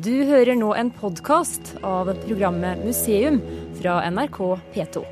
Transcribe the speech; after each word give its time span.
Du 0.00 0.24
hører 0.24 0.56
nå 0.56 0.70
en 0.72 0.88
podkast 0.88 1.74
av 1.84 2.08
programmet 2.22 2.80
Museum 2.80 3.36
fra 3.76 3.98
NRK 4.08 4.38
P2. 4.72 5.02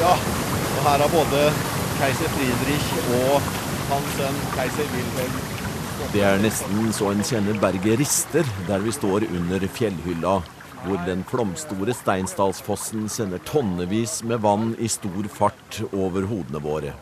Ja, 0.00 0.14
og 0.14 0.78
her 0.86 1.02
har 1.04 1.12
både 1.12 1.42
keiser 1.98 2.32
Friedrich 2.32 2.86
og 3.18 3.50
hans 3.90 4.16
sønn 4.16 4.40
keiser 4.54 4.88
Wilhelm 4.94 5.36
Det 6.14 6.24
er 6.24 6.40
nesten 6.40 6.88
så 6.96 7.12
en 7.12 7.20
kjenner 7.20 7.60
berget 7.60 8.00
rister 8.00 8.48
der 8.70 8.80
vi 8.86 8.94
står 8.96 9.28
under 9.28 9.68
fjellhylla, 9.68 10.38
hvor 10.86 11.04
den 11.04 11.26
flomstore 11.28 11.92
Steinsdalsfossen 11.92 13.04
sender 13.12 13.44
tonnevis 13.44 14.22
med 14.24 14.40
vann 14.48 14.72
i 14.80 14.88
stor 14.88 15.28
fart 15.28 15.82
over 15.92 16.24
hodene 16.32 16.64
våre. 16.64 16.96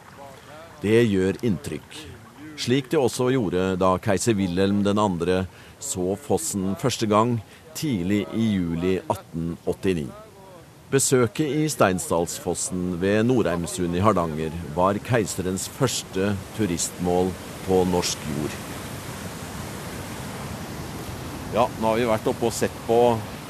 Det 0.83 0.99
gjør 1.07 1.39
inntrykk. 1.47 2.16
Slik 2.57 2.89
det 2.89 2.97
også 2.97 3.29
gjorde 3.35 3.75
da 3.77 3.97
keiser 4.01 4.33
Wilhelm 4.39 4.81
2. 4.87 5.43
så 5.79 6.15
fossen 6.17 6.73
første 6.81 7.05
gang 7.07 7.37
tidlig 7.77 8.23
i 8.33 8.47
juli 8.55 8.95
1889. 9.13 10.07
Besøket 10.89 11.53
i 11.53 11.67
Steinsdalsfossen 11.69 12.95
ved 13.03 13.27
Norheimsund 13.29 13.99
i 13.99 14.01
Hardanger 14.01 14.57
var 14.77 14.97
keiserens 15.05 15.69
første 15.69 16.33
turistmål 16.57 17.35
på 17.67 17.83
norsk 17.93 18.25
jord. 18.33 18.59
Ja, 21.53 21.69
nå 21.77 21.91
har 21.91 22.01
vi 22.01 22.09
vært 22.09 22.33
oppe 22.33 22.49
og 22.49 22.57
sett 22.57 22.85
på 22.89 23.01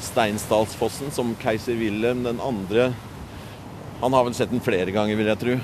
Steinsdalsfossen 0.03 1.15
som 1.15 1.31
keiser 1.39 1.79
Wilhelm 1.79 2.27
2. 2.27 2.89
Han 4.03 4.13
har 4.19 4.27
vel 4.27 4.35
sett 4.35 4.51
den 4.51 4.61
flere 4.65 4.91
ganger, 4.91 5.15
vil 5.15 5.31
jeg 5.31 5.45
tro. 5.45 5.61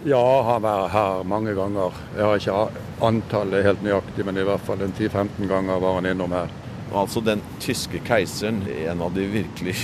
Ja, 0.00 0.40
han 0.46 0.62
vært 0.64 0.94
her 0.94 1.26
mange 1.28 1.52
ganger. 1.52 1.96
Jeg 2.16 2.24
har 2.24 2.38
ikke 2.40 2.84
antallet 3.04 3.66
helt 3.66 3.82
nøyaktig, 3.84 4.24
men 4.24 4.38
i 4.40 4.44
hvert 4.48 4.62
fall 4.64 4.80
10-15 4.80 5.44
ganger 5.50 5.82
var 5.82 5.98
han 5.98 6.08
innom 6.08 6.32
her. 6.32 6.48
Altså 6.96 7.20
den 7.20 7.42
tyske 7.60 8.00
keiseren, 8.06 8.62
en 8.64 9.02
av 9.04 9.12
de 9.12 9.26
virkelig 9.28 9.74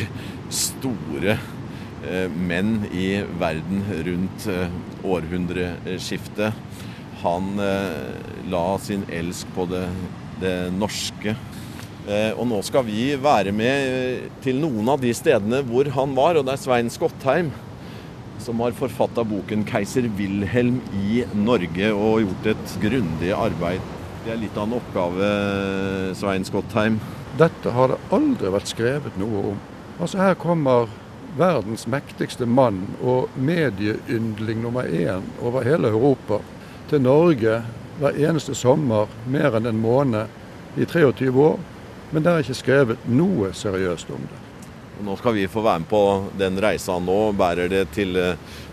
store 0.62 1.34
eh, 1.36 2.32
menn 2.32 2.86
i 2.96 3.10
verden 3.36 3.84
rundt 4.08 4.48
eh, 4.48 4.72
århundreskiftet. 5.04 6.64
Han 7.20 7.52
eh, 7.60 8.16
la 8.48 8.64
sin 8.80 9.04
elsk 9.12 9.52
på 9.52 9.68
det, 9.68 9.84
det 10.40 10.56
norske. 10.78 11.36
Eh, 12.08 12.32
og 12.32 12.48
nå 12.48 12.64
skal 12.64 12.88
vi 12.88 13.10
være 13.20 13.52
med 13.52 13.92
eh, 14.00 14.26
til 14.40 14.64
noen 14.64 14.96
av 14.96 15.04
de 15.04 15.12
stedene 15.12 15.60
hvor 15.68 15.92
han 16.00 16.16
var, 16.16 16.40
og 16.40 16.48
det 16.48 16.56
er 16.56 16.64
Svein 16.64 16.88
Skottheim 16.88 17.52
som 18.38 18.60
har 18.60 18.76
forfatta 18.76 19.24
boken 19.24 19.64
'Keiser 19.64 20.08
Wilhelm 20.18 20.80
i 20.94 21.24
Norge' 21.34 21.92
og 21.92 22.20
gjort 22.20 22.46
et 22.46 22.78
grundig 22.82 23.32
arbeid. 23.32 23.80
Det 24.24 24.32
er 24.32 24.40
litt 24.40 24.56
av 24.56 24.66
en 24.66 24.78
oppgave, 24.80 25.30
Svein 26.14 26.44
Skottheim? 26.44 27.00
Dette 27.38 27.70
har 27.70 27.88
det 27.88 27.98
aldri 28.10 28.50
vært 28.50 28.72
skrevet 28.72 29.18
noe 29.20 29.52
om. 29.52 29.58
Altså 30.00 30.18
Her 30.18 30.34
kommer 30.34 30.88
verdens 31.36 31.86
mektigste 31.86 32.46
mann 32.46 32.96
og 33.02 33.28
medieyndling 33.36 34.62
nummer 34.62 34.82
én 34.82 35.22
over 35.42 35.64
hele 35.64 35.88
Europa 35.88 36.40
til 36.88 37.02
Norge 37.02 37.62
hver 37.98 38.18
eneste 38.28 38.54
sommer 38.54 39.06
mer 39.26 39.56
enn 39.56 39.66
en 39.66 39.80
måned 39.80 40.26
i 40.76 40.84
23 40.84 41.30
år. 41.30 41.58
Men 42.12 42.22
det 42.22 42.32
er 42.32 42.44
ikke 42.44 42.60
skrevet 42.62 43.08
noe 43.08 43.52
seriøst 43.52 44.10
om 44.14 44.28
det. 44.30 44.45
Nå 45.04 45.16
skal 45.20 45.34
vi 45.36 45.48
få 45.48 45.60
være 45.60 45.82
med 45.82 45.88
på 45.90 46.02
den 46.38 46.60
reisa 46.62 46.98
nå. 46.98 47.32
Bærer 47.36 47.68
det 47.68 47.82
til 47.92 48.16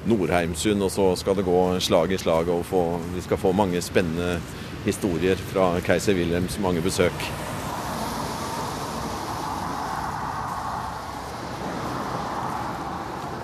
Nordheimsund, 0.07 0.83
og 0.83 0.91
så 0.91 1.09
skal 1.19 1.35
det 1.35 1.43
gå 1.47 1.79
slag 1.83 2.11
i 2.11 2.17
slag. 2.17 2.49
og 2.49 2.65
få, 2.65 2.99
Vi 3.15 3.21
skal 3.21 3.37
få 3.37 3.51
mange 3.51 3.81
spennende 3.81 4.39
historier 4.85 5.35
fra 5.35 5.79
keiser 5.83 6.15
Wilhelms 6.15 6.59
mange 6.59 6.81
besøk. 6.81 7.27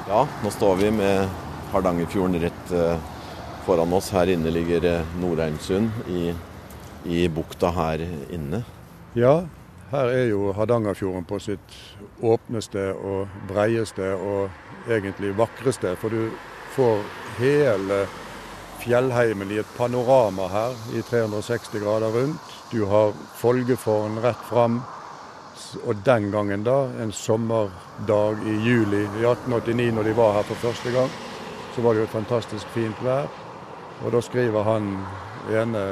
Ja, 0.10 0.24
nå 0.44 0.50
står 0.50 0.76
vi 0.76 0.89
med 0.92 1.30
Hardangerfjorden 1.72 2.39
rett 2.42 2.72
eh, 2.73 2.98
foran 3.68 3.94
oss. 3.94 4.10
Her 4.10 4.32
inne 4.34 4.50
ligger 4.50 5.04
Nordheimsund 5.22 5.92
i, 6.10 6.32
i 7.06 7.28
bukta 7.30 7.70
her 7.76 8.08
inne. 8.34 8.64
Ja, 9.14 9.44
her 9.92 10.11
er 10.14 10.26
jo 10.30 10.52
Hardangerfjorden 10.54 11.26
på 11.26 11.39
sitt 11.42 11.76
åpneste 12.22 12.92
og 12.94 13.27
breieste 13.50 14.11
og 14.16 14.89
egentlig 14.89 15.33
vakreste. 15.38 15.95
For 15.98 16.14
du 16.14 16.30
får 16.76 17.02
hele 17.39 18.04
fjellheimen 18.80 19.52
i 19.52 19.60
et 19.60 19.73
panorama 19.77 20.48
her 20.54 20.77
i 20.95 21.02
360 21.02 21.82
grader 21.83 22.14
rundt. 22.14 22.54
Du 22.72 22.86
har 22.86 23.14
Folgefårn 23.42 24.22
rett 24.23 24.45
fram. 24.50 24.82
Og 25.86 25.95
den 26.06 26.32
gangen, 26.32 26.64
da, 26.64 26.88
en 27.02 27.11
sommerdag 27.14 28.39
i 28.48 28.56
juli 28.66 29.04
i 29.04 29.26
1889 29.26 29.92
når 29.98 30.08
de 30.08 30.16
var 30.17 30.38
her 30.38 30.48
for 30.48 30.64
første 30.70 30.94
gang, 30.94 31.11
så 31.76 31.82
var 31.82 31.94
det 31.94 32.02
jo 32.02 32.08
et 32.08 32.16
fantastisk 32.16 32.71
fint 32.73 33.04
vær. 33.06 33.27
Og 34.06 34.14
da 34.16 34.21
skriver 34.23 34.64
han 34.64 34.94
ene 35.52 35.83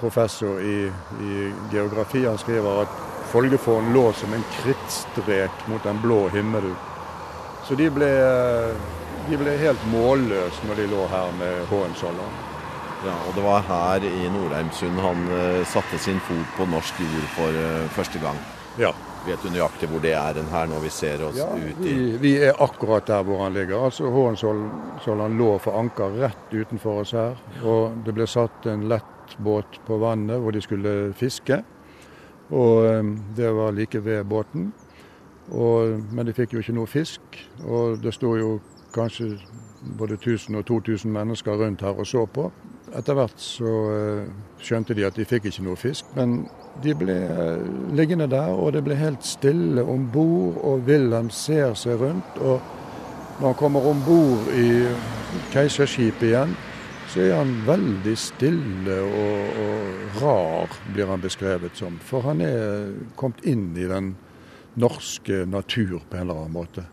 professor 0.00 0.60
i, 0.60 0.90
i 1.22 1.52
geografi. 1.72 2.24
Han 2.26 2.38
skriver 2.38 2.82
at 2.82 3.02
Folgefården 3.26 3.92
lå 3.92 4.12
som 4.12 4.32
en 4.32 4.44
krittstrek 4.54 5.64
mot 5.66 5.82
den 5.82 5.98
blå 6.02 6.28
himmelen. 6.28 6.76
Så 7.66 7.74
de 7.74 7.88
ble, 7.90 8.10
de 9.26 9.38
ble 9.40 9.56
helt 9.58 9.88
målløse 9.90 10.68
når 10.68 10.78
de 10.78 10.86
lå 10.92 11.06
her 11.10 11.32
med 11.40 11.64
Hohenzollern. 11.72 12.36
Ja, 13.04 13.16
og 13.26 13.34
det 13.34 13.42
var 13.44 13.66
her 13.66 14.06
i 14.06 14.28
Nordheimsund 14.32 15.02
han 15.02 15.26
uh, 15.28 15.66
satte 15.68 15.98
sin 16.00 16.22
fot 16.22 16.54
på 16.56 16.68
norsk 16.70 17.02
jord 17.02 17.26
for 17.34 17.58
uh, 17.58 17.90
første 17.98 18.22
gang. 18.22 18.38
Ja. 18.80 18.94
Vet 19.26 19.42
du 19.42 19.50
nøyaktig 19.50 19.88
hvor 19.90 20.02
det 20.04 20.14
er 20.14 20.38
den 20.38 20.46
her 20.52 20.68
når 20.70 20.84
vi 20.86 20.90
ser 20.94 21.22
oss 21.26 21.36
ja, 21.40 21.48
ut 21.50 21.82
i 21.82 21.92
vi, 21.96 22.18
vi 22.22 22.32
er 22.46 22.62
akkurat 22.62 23.08
der 23.10 23.26
hvor 23.26 23.42
han 23.42 23.58
ligger. 23.58 23.88
Altså 23.88 24.06
Hohenzollern 24.14 25.38
lå 25.38 25.50
for 25.58 25.80
anker 25.80 26.14
rett 26.22 26.54
utenfor 26.54 27.02
oss 27.02 27.14
her. 27.18 27.34
Og 27.66 27.98
det 28.06 28.14
ble 28.14 28.28
satt 28.30 28.70
en 28.70 28.86
lett 28.92 29.15
båt 29.38 29.80
på 29.86 29.98
vannet 29.98 30.40
hvor 30.40 30.54
de 30.54 30.62
skulle 30.62 31.12
fiske. 31.16 31.62
Og 32.50 32.86
ehm, 32.86 33.18
det 33.36 33.50
var 33.54 33.74
like 33.74 34.04
ved 34.04 34.24
båten. 34.24 34.72
Og, 35.50 36.02
men 36.12 36.26
de 36.26 36.34
fikk 36.34 36.54
jo 36.54 36.62
ikke 36.62 36.74
noe 36.76 36.90
fisk. 36.90 37.20
Og 37.66 37.98
det 38.02 38.14
sto 38.14 38.34
jo 38.36 38.58
kanskje 38.94 39.36
både 39.98 40.14
1000 40.14 40.56
og 40.56 40.66
2000 40.66 41.12
mennesker 41.12 41.52
rundt 41.52 41.80
her 41.80 41.98
og 41.98 42.06
så 42.06 42.26
på. 42.26 42.50
Etter 42.96 43.14
hvert 43.18 43.40
så 43.42 43.72
uh, 43.90 44.28
skjønte 44.62 44.94
de 44.94 45.04
at 45.06 45.16
de 45.18 45.26
fikk 45.26 45.48
ikke 45.50 45.64
noe 45.66 45.76
fisk. 45.76 46.06
Men 46.16 46.46
de 46.82 46.94
ble 46.94 47.16
uh, 47.26 47.94
liggende 47.96 48.28
der, 48.30 48.54
og 48.54 48.72
det 48.72 48.84
ble 48.86 48.94
helt 48.98 49.26
stille 49.26 49.82
om 49.82 50.08
bord. 50.12 50.58
Og 50.62 50.86
Wilhelm 50.86 51.30
ser 51.30 51.74
seg 51.74 52.00
rundt. 52.00 52.38
Og 52.40 52.60
når 53.40 53.46
han 53.46 53.58
kommer 53.58 53.86
om 53.90 54.00
bord 54.06 54.48
i 54.54 54.86
keiserskipet 55.52 56.30
igjen, 56.30 56.56
så 57.08 57.22
er 57.22 57.36
han 57.38 57.52
veldig 57.66 58.14
stille 58.18 58.96
og, 59.04 59.60
og, 59.62 60.20
rar, 60.20 60.76
blir 60.92 61.10
han 61.10 61.22
beskrevet 61.22 61.78
som. 61.78 61.98
For 62.02 62.26
han 62.26 62.42
er 62.44 62.90
kommet 63.18 63.44
inn 63.46 63.70
i 63.78 63.86
den 63.90 64.14
norske 64.76 65.44
natur 65.48 66.00
på 66.08 66.16
en 66.18 66.26
eller 66.26 66.42
annen 66.42 66.56
måte. 66.56 66.86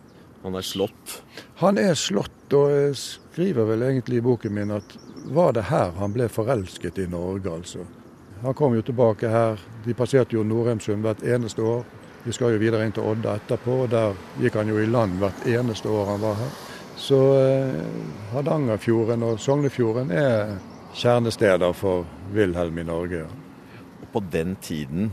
Han 0.44 0.56
er 0.60 0.66
slått? 0.68 1.22
Han 1.64 1.80
er 1.80 1.96
slått, 1.96 2.52
og 2.54 2.72
jeg 2.72 2.96
skriver 3.00 3.68
vel 3.68 3.86
egentlig 3.88 4.20
i 4.20 4.26
boken 4.26 4.54
min 4.54 4.76
at 4.76 4.96
var 5.32 5.54
det 5.56 5.70
her 5.70 5.94
han 5.98 6.14
ble 6.16 6.28
forelsket 6.32 7.00
i 7.00 7.08
Norge, 7.08 7.48
altså. 7.48 7.86
Han 8.44 8.56
kom 8.60 8.76
jo 8.76 8.84
tilbake 8.84 9.30
her. 9.32 9.60
De 9.86 9.96
passerte 9.96 10.36
jo 10.36 10.44
Norheimsund 10.44 11.06
hvert 11.06 11.24
eneste 11.24 11.64
år. 11.64 11.86
Vi 12.26 12.36
skal 12.36 12.52
jo 12.52 12.60
videre 12.60 12.84
inn 12.84 12.92
til 12.96 13.08
Odda 13.08 13.38
etterpå, 13.40 13.86
og 13.86 13.92
der 13.92 14.20
gikk 14.44 14.60
han 14.60 14.68
jo 14.72 14.82
i 14.84 14.88
land 14.88 15.16
hvert 15.22 15.48
eneste 15.48 15.88
år 15.92 16.12
han 16.12 16.24
var 16.24 16.36
her. 16.42 16.52
Så 17.04 17.18
eh, 17.36 17.82
Hardangerfjorden 18.32 19.26
og 19.28 19.40
Sognefjorden 19.44 20.12
er 20.16 20.54
kjernesteder 20.96 21.74
for 21.76 22.06
Wilhelm 22.32 22.78
i 22.80 22.86
Norge. 22.88 23.26
Og 24.00 24.06
på 24.14 24.22
den 24.32 24.56
tiden 24.64 25.10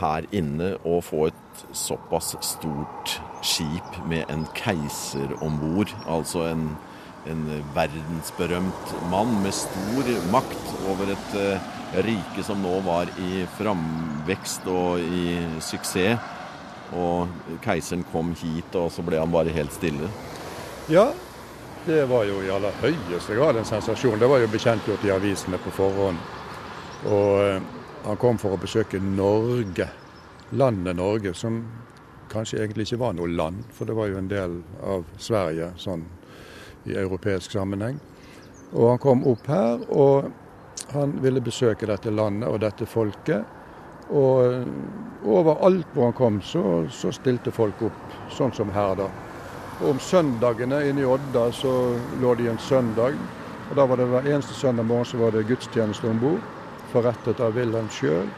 her 0.00 0.26
inne 0.28 0.74
å 0.84 0.98
få 1.04 1.30
et 1.30 1.62
såpass 1.76 2.34
stort 2.44 3.14
skip 3.44 3.96
med 4.10 4.28
en 4.32 4.44
keiser 4.56 5.32
om 5.44 5.56
bord, 5.62 5.94
altså 6.04 6.44
en, 6.50 6.66
en, 7.28 7.46
verdensberømt 7.76 8.92
mann 9.12 9.32
med 9.44 9.56
stor 9.56 10.12
makt 10.34 10.74
over 10.90 11.14
et 11.14 11.34
uh, 11.38 11.72
rike 12.04 12.44
som 12.44 12.60
nå 12.60 12.74
var 12.84 13.08
i 13.20 13.46
framvekst 13.56 14.68
og 14.72 15.00
i 15.00 15.40
suksess. 15.64 16.30
Og 16.92 17.56
keiseren 17.64 18.04
kom 18.12 18.34
hit, 18.36 18.76
og 18.76 18.90
så 18.92 19.00
ble 19.04 19.16
han 19.16 19.32
bare 19.32 19.54
helt 19.56 19.72
stille. 19.72 20.12
Ja, 20.92 21.12
det 21.86 22.04
var 22.04 22.24
jo 22.28 22.42
i 22.44 22.50
aller 22.52 22.74
høyeste 22.82 23.32
grad 23.32 23.56
en 23.56 23.64
sensasjon. 23.64 24.18
Det 24.20 24.28
var 24.28 24.42
jo 24.42 24.48
bekjentgjort 24.52 25.06
i 25.08 25.12
avisene 25.14 25.56
på 25.64 25.70
forhånd. 25.72 26.18
Og 27.08 27.38
eh, 27.46 27.62
han 28.04 28.18
kom 28.20 28.36
for 28.36 28.52
å 28.52 28.58
besøke 28.60 29.00
Norge, 29.00 29.86
landet 30.50 30.98
Norge, 30.98 31.32
som 31.32 31.62
kanskje 32.28 32.60
egentlig 32.60 32.90
ikke 32.90 33.00
var 33.06 33.16
noe 33.16 33.32
land, 33.32 33.64
for 33.72 33.88
det 33.88 33.96
var 33.96 34.12
jo 34.12 34.20
en 34.20 34.28
del 34.28 34.58
av 34.84 35.08
Sverige 35.16 35.70
sånn 35.80 36.04
i 36.84 36.92
europeisk 37.06 37.56
sammenheng. 37.56 37.96
Og 38.74 38.92
han 38.92 39.00
kom 39.00 39.24
opp 39.32 39.48
her, 39.48 39.88
og 39.88 40.28
Han 40.92 41.12
ville 41.22 41.40
besøke 41.40 41.86
dette 41.88 42.10
landet 42.10 42.50
og 42.50 42.60
dette 42.60 42.84
folket. 42.84 43.48
Og 44.10 44.66
overalt 45.24 45.94
hvor 45.94 46.10
han 46.10 46.16
kom, 46.18 46.40
så, 46.44 46.84
så 46.92 47.12
stilte 47.16 47.52
folk 47.54 47.80
opp, 47.86 48.16
sånn 48.28 48.52
som 48.52 48.68
her, 48.76 48.98
da. 48.98 49.06
Om 49.80 49.98
søndagene 49.98 50.82
inne 50.88 51.00
i 51.00 51.06
Odda 51.08 51.46
så 51.52 51.72
lå 52.20 52.34
de 52.34 52.50
en 52.50 52.58
søndag. 52.58 53.16
Og 53.70 53.76
da 53.76 53.86
var 53.86 53.96
det 53.96 54.06
Hver 54.06 54.28
eneste 54.34 54.54
søndag 54.54 54.84
morgen 54.84 55.04
så 55.04 55.16
var 55.16 55.30
det 55.30 55.46
gudstjeneste 55.48 56.08
om 56.08 56.20
bord, 56.20 56.42
forrettet 56.92 57.40
av 57.40 57.56
Wilhelm 57.56 57.88
sjøl. 57.88 58.28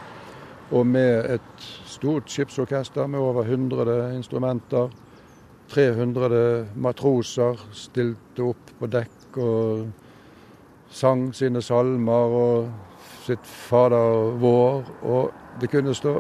Og 0.71 0.87
med 0.87 1.27
et 1.35 1.67
stort 1.87 2.31
skipsorkester 2.31 3.07
med 3.07 3.19
over 3.19 3.43
100 3.43 4.15
instrumenter. 4.15 4.89
300 5.75 6.67
matroser 6.77 7.61
stilte 7.73 8.43
opp 8.43 8.73
på 8.79 8.87
dekk 8.87 9.39
og 9.43 9.87
sang 10.93 11.33
sine 11.35 11.63
salmer 11.63 12.39
og 12.39 12.69
sitt 13.27 13.45
Fader 13.45 14.39
vår. 14.41 14.85
Og 15.03 15.61
det 15.61 15.71
kunne 15.73 15.95
stå 15.95 16.19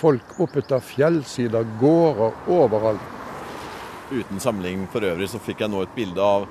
folk 0.00 0.38
oppetter 0.40 0.80
fjellsider, 0.80 1.66
gårder, 1.80 2.36
overalt. 2.48 3.19
Uten 4.10 4.42
samling 4.42 4.88
for 4.90 5.06
øvrig 5.06 5.28
så 5.30 5.40
fikk 5.42 5.64
jeg 5.64 5.72
nå 5.72 5.84
et 5.84 5.94
bilde 5.94 6.24
av 6.24 6.48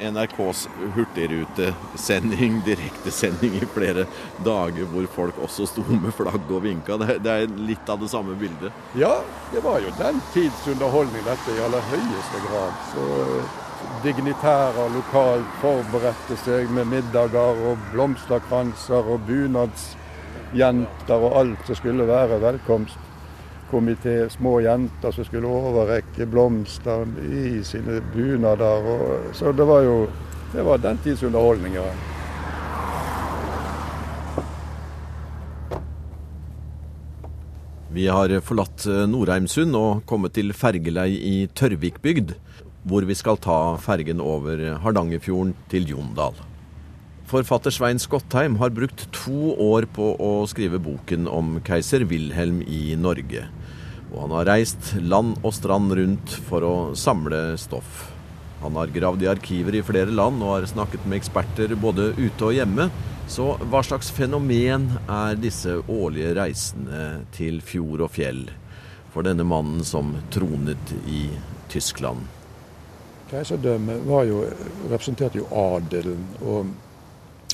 NRKs 0.00 0.68
hurtigrutesending, 0.94 2.60
direktesending 2.66 3.56
i 3.60 3.68
flere 3.74 4.06
dager, 4.44 4.88
hvor 4.92 5.08
folk 5.12 5.38
også 5.42 5.68
sto 5.70 5.84
med 5.88 6.12
flagg 6.16 6.50
og 6.50 6.64
vinka. 6.64 6.98
Det, 7.00 7.18
det, 7.24 7.36
er 7.36 7.60
litt 7.68 7.92
av 7.92 8.02
det 8.02 8.10
samme 8.12 8.36
bildet? 8.40 8.74
Ja, 8.98 9.14
det 9.52 9.64
var 9.64 9.80
jo 9.84 9.92
den 10.00 10.20
tids 10.34 10.66
underholdning 10.72 11.24
dette 11.26 11.56
i 11.56 11.62
aller 11.64 11.84
høyeste 11.92 12.42
grad. 12.48 12.82
Så 12.92 13.06
dignitærer 14.04 14.92
lokalt 14.94 15.58
forberedte 15.62 16.38
seg 16.44 16.72
med 16.74 16.90
middager 16.92 17.64
og 17.70 17.90
blomsterkranser 17.92 19.12
og 19.12 19.26
bunadsjenter 19.28 21.28
og 21.28 21.42
alt 21.42 21.68
som 21.68 21.80
skulle 21.80 22.08
være 22.08 22.40
velkomst 22.44 23.02
komité, 23.70 24.28
små 24.30 24.60
jenter 24.64 25.14
som 25.14 25.26
skulle 25.26 25.50
overrekke 25.50 26.26
blomster 26.30 27.06
i 27.26 27.62
sine 27.66 28.00
bunader. 28.14 28.90
Og, 28.92 29.34
så 29.36 29.52
det 29.52 29.66
var 29.68 29.84
jo 29.86 29.96
det 30.52 30.62
var 30.62 30.78
den 30.78 30.98
tids 31.04 31.22
underholdning. 31.26 31.74
Vi 37.96 38.06
har 38.12 38.32
forlatt 38.44 38.84
Norheimsund 39.08 39.76
og 39.76 40.04
kommet 40.08 40.36
til 40.36 40.52
fergelei 40.56 41.10
i 41.16 41.36
Tørvikbygd, 41.48 42.36
hvor 42.86 43.06
vi 43.08 43.16
skal 43.18 43.40
ta 43.42 43.76
fergen 43.82 44.20
over 44.20 44.78
Hardangerfjorden 44.84 45.56
til 45.72 45.88
Jondal. 45.90 46.36
Forfatter 47.26 47.70
Svein 47.74 47.98
Skottheim 47.98 48.54
har 48.60 48.70
brukt 48.70 49.08
to 49.10 49.50
år 49.58 49.88
på 49.90 50.12
å 50.22 50.44
skrive 50.46 50.78
boken 50.78 51.24
om 51.26 51.56
keiser 51.66 52.04
Wilhelm 52.06 52.60
i 52.62 52.94
Norge. 52.94 53.48
Og 54.12 54.20
han 54.20 54.34
har 54.36 54.46
reist 54.46 54.92
land 55.02 55.34
og 55.40 55.56
strand 55.56 55.90
rundt 55.98 56.36
for 56.46 56.62
å 56.62 56.76
samle 56.94 57.56
stoff. 57.58 58.12
Han 58.62 58.78
har 58.78 58.94
gravd 58.94 59.26
i 59.26 59.30
arkiver 59.32 59.74
i 59.74 59.82
flere 59.82 60.14
land 60.14 60.38
og 60.38 60.52
har 60.52 60.68
snakket 60.70 61.02
med 61.02 61.18
eksperter 61.18 61.74
både 61.74 62.12
ute 62.14 62.46
og 62.46 62.54
hjemme. 62.60 62.86
Så 63.26 63.56
hva 63.58 63.82
slags 63.82 64.14
fenomen 64.14 64.92
er 65.10 65.34
disse 65.34 65.80
årlige 65.82 66.36
reisene 66.38 67.26
til 67.34 67.58
fjord 67.58 68.06
og 68.06 68.14
fjell 68.20 68.44
for 69.10 69.26
denne 69.26 69.42
mannen 69.42 69.82
som 69.82 70.14
tronet 70.30 70.94
i 71.10 71.26
Tyskland? 71.74 72.22
Keiserdømmet 73.26 74.06
representerte 74.86 75.42
jo 75.42 75.50
adelen. 75.50 76.22
og 76.38 76.85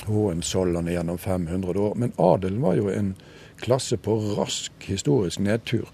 Hohenzollerne 0.05 0.91
gjennom 0.91 1.17
500 1.17 1.79
år. 1.79 1.95
Men 1.95 2.13
adelen 2.17 2.61
var 2.61 2.75
jo 2.79 2.89
en 2.89 3.13
klasse 3.61 3.97
på 3.97 4.17
rask 4.37 4.71
historisk 4.89 5.39
nedtur. 5.39 5.89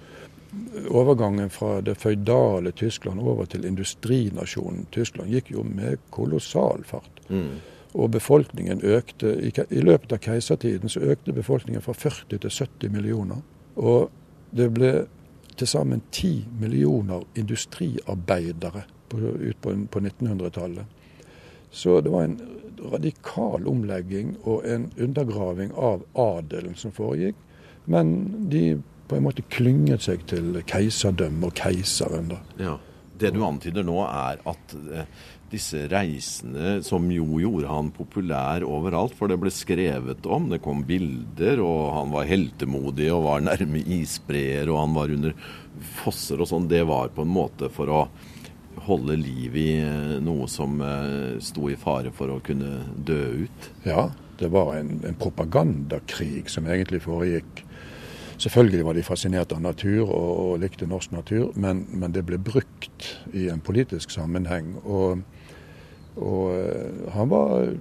Overgangen 0.89 1.49
fra 1.49 1.81
det 1.81 1.97
føydale 2.01 2.71
Tyskland 2.71 3.21
over 3.21 3.45
til 3.45 3.65
industrinasjonen 3.69 4.87
Tyskland 4.91 5.29
gikk 5.29 5.51
jo 5.53 5.63
med 5.63 5.99
kolossal 6.09 6.83
fart. 6.89 7.21
Mm. 7.29 7.59
Og 7.93 8.11
befolkningen 8.11 8.81
økte 8.85 9.33
I 9.69 9.81
løpet 9.81 10.13
av 10.13 10.21
keisertiden 10.21 10.89
så 10.89 10.99
økte 10.99 11.33
befolkningen 11.33 11.81
fra 11.81 11.93
40 11.93 12.37
til 12.37 12.49
70 12.49 12.91
millioner. 12.93 13.41
Og 13.75 14.09
det 14.51 14.69
ble 14.73 14.93
til 15.57 15.67
sammen 15.67 16.01
10 16.11 16.45
millioner 16.59 17.25
industriarbeidere 17.35 18.83
på, 19.09 19.17
ut 19.17 19.61
på, 19.61 19.73
på 19.91 19.99
1900-tallet. 19.99 20.85
Så 21.71 21.99
det 22.01 22.11
var 22.13 22.27
en 22.27 22.39
radikal 22.91 23.67
omlegging 23.67 24.35
og 24.47 24.65
en 24.65 24.89
undergraving 24.97 25.73
av 25.75 26.05
adelen 26.17 26.77
som 26.79 26.93
foregikk. 26.95 27.35
Men 27.89 28.15
de 28.51 28.79
på 29.09 29.17
en 29.17 29.25
måte 29.25 29.45
klynget 29.49 30.05
seg 30.05 30.23
til 30.29 30.61
keiserdømmet 30.69 31.49
og 31.49 31.57
keiseren. 31.57 32.31
da. 32.35 32.39
Ja. 32.61 32.77
Det 33.19 33.33
du 33.35 33.41
antyder 33.43 33.83
nå, 33.83 33.97
er 34.05 34.39
at 34.47 34.75
eh, 34.95 35.07
disse 35.51 35.81
reisene, 35.91 36.77
som 36.85 37.09
jo 37.11 37.39
gjorde 37.41 37.67
han 37.71 37.89
populær 37.91 38.63
overalt, 38.63 39.15
for 39.17 39.31
det 39.31 39.39
ble 39.41 39.51
skrevet 39.51 40.27
om, 40.29 40.47
det 40.53 40.61
kom 40.63 40.85
bilder, 40.87 41.59
og 41.65 41.81
han 41.97 42.13
var 42.13 42.29
heltemodig 42.29 43.09
og 43.11 43.25
var 43.25 43.43
nærme 43.43 43.81
isbreer, 43.97 44.69
og 44.71 44.79
han 44.85 44.95
var 44.95 45.15
under 45.17 45.35
fosser 45.99 46.39
og 46.39 46.51
sånn, 46.51 46.69
det 46.71 46.85
var 46.87 47.11
på 47.15 47.25
en 47.25 47.33
måte 47.33 47.71
for 47.73 47.91
å 47.91 48.03
holde 48.85 49.15
liv 49.19 49.55
i 49.59 49.69
eh, 49.83 50.17
noe 50.23 50.47
som 50.51 50.79
eh, 50.83 51.37
sto 51.43 51.69
i 51.69 51.77
fare 51.79 52.11
for 52.15 52.33
å 52.33 52.41
kunne 52.45 52.83
dø 52.95 53.45
ut? 53.45 53.69
Ja, 53.87 54.09
det 54.39 54.51
var 54.53 54.75
en, 54.77 54.99
en 55.07 55.17
propagandakrig 55.19 56.47
som 56.51 56.69
egentlig 56.69 57.03
foregikk. 57.03 57.63
Selvfølgelig 58.39 58.85
var 58.87 58.95
de 58.95 59.03
fascinert 59.03 59.51
av 59.51 59.63
natur 59.63 60.05
og, 60.05 60.29
og 60.43 60.59
likte 60.63 60.87
norsk 60.87 61.11
natur, 61.11 61.49
men, 61.59 61.83
men, 61.91 62.13
det 62.15 62.23
ble 62.27 62.39
brukt 62.39 63.09
i 63.35 63.49
en 63.51 63.59
politisk 63.59 64.13
sammenheng. 64.15 64.77
Og, 64.85 65.25
og 66.15 66.45
eh, 66.55 67.09
han 67.17 67.33
var 67.33 67.73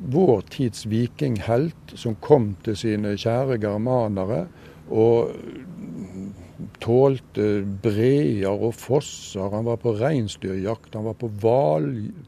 vår 0.00 0.42
tids 0.50 0.86
vikinghelt 0.90 1.94
som 1.94 2.18
kom 2.24 2.54
til 2.64 2.78
sine 2.78 3.14
kjære 3.20 3.60
germanere 3.62 4.46
og 4.90 5.36
tålte 6.90 7.46
breer 7.82 8.50
og 8.50 8.74
fosser. 8.78 9.50
Han 9.52 9.68
var 9.68 9.78
på 9.82 9.94
reinsdyrjakt, 10.00 10.94
han 10.94 11.06
var 11.10 11.16
på 11.20 11.30
hvaljakt. 11.42 12.26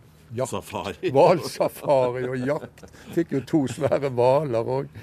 Hvalsafari 1.12 2.24
og 2.32 2.46
jakt. 2.46 2.86
Fikk 3.12 3.34
jo 3.36 3.42
to 3.48 3.66
svære 3.70 4.12
hvaler 4.14 4.72
òg. 4.78 4.94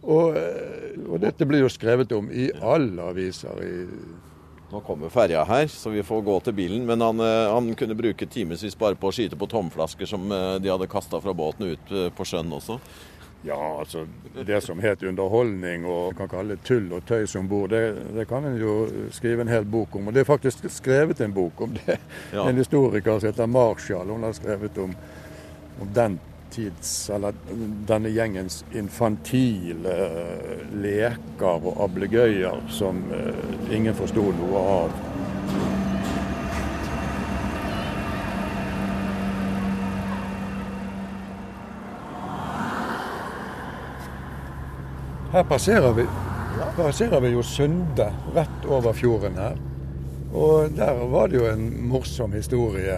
Og, 0.00 0.36
og, 1.04 1.16
dette 1.20 1.44
blir 1.44 1.60
jo 1.60 1.68
skrevet 1.68 2.12
om 2.16 2.30
i 2.32 2.48
alle 2.64 3.10
aviser. 3.12 3.60
i 3.60 3.74
nå 4.70 4.80
kommer 4.86 5.10
ferja 5.10 5.42
her, 5.44 5.66
så 5.66 5.90
vi 5.90 6.02
får 6.06 6.20
gå 6.22 6.36
til 6.46 6.54
bilen. 6.54 6.84
Men 6.86 7.02
han, 7.02 7.20
eh, 7.20 7.52
han 7.52 7.72
kunne 7.74 7.96
bruke 7.98 8.26
timevis 8.30 8.78
bare 8.78 8.94
på 8.94 9.10
å 9.10 9.14
skyte 9.14 9.38
på 9.38 9.48
tomflasker 9.50 10.06
som 10.06 10.30
eh, 10.30 10.58
de 10.62 10.70
hadde 10.70 10.86
kasta 10.90 11.18
fra 11.20 11.34
båten 11.34 11.72
ut 11.72 11.90
eh, 11.90 12.06
på 12.14 12.26
sjøen 12.28 12.52
også. 12.54 12.78
Ja, 13.42 13.78
altså 13.80 14.06
det 14.46 14.60
som 14.60 14.80
het 14.84 15.02
underholdning 15.02 15.86
og 15.88 16.16
kan 16.18 16.28
kalle 16.28 16.58
tull 16.64 16.90
og 16.92 17.06
tøys 17.08 17.34
om 17.40 17.48
bord, 17.48 17.70
det, 17.72 17.94
det, 18.12 18.26
kan 18.28 18.44
en 18.44 18.58
jo 18.60 18.74
skrive 19.16 19.46
en 19.46 19.52
hel 19.52 19.64
bok 19.64 19.96
om. 19.96 20.10
Og 20.10 20.14
det 20.14 20.24
er 20.24 20.28
faktisk 20.28 20.66
skrevet 20.68 21.20
en 21.24 21.32
bok 21.32 21.60
om 21.64 21.72
det. 21.78 21.96
Ja. 22.34 22.48
En 22.48 22.60
historiker 22.60 23.18
som 23.18 23.30
heter 23.30 23.46
Marshall, 23.46 24.12
hun 24.12 24.28
har 24.28 24.36
skrevet 24.36 24.78
om, 24.78 24.92
om 25.80 25.94
den 25.94 26.18
tids, 26.50 27.10
eller 27.10 27.34
denne 27.88 28.10
gjengens 28.12 28.64
infantile 28.76 29.96
leker 30.82 31.66
og 31.70 31.78
ablegøyer 31.86 32.66
som 32.74 33.04
uh, 33.12 33.72
ingen 33.72 33.96
forsto 33.96 34.24
noe 34.36 34.64
av. 34.74 34.98
Her 45.30 45.44
passerer 45.44 45.92
vi, 45.92 46.04
passerer 46.76 47.20
vi 47.20 47.28
jo 47.30 47.42
Sunde, 47.46 48.08
rett 48.34 48.64
over 48.66 48.96
fjorden 48.98 49.36
her. 49.38 49.60
Og 50.34 50.72
der 50.74 51.04
var 51.12 51.30
det 51.30 51.38
jo 51.38 51.46
en 51.46 51.68
morsom 51.86 52.34
historie 52.34 52.96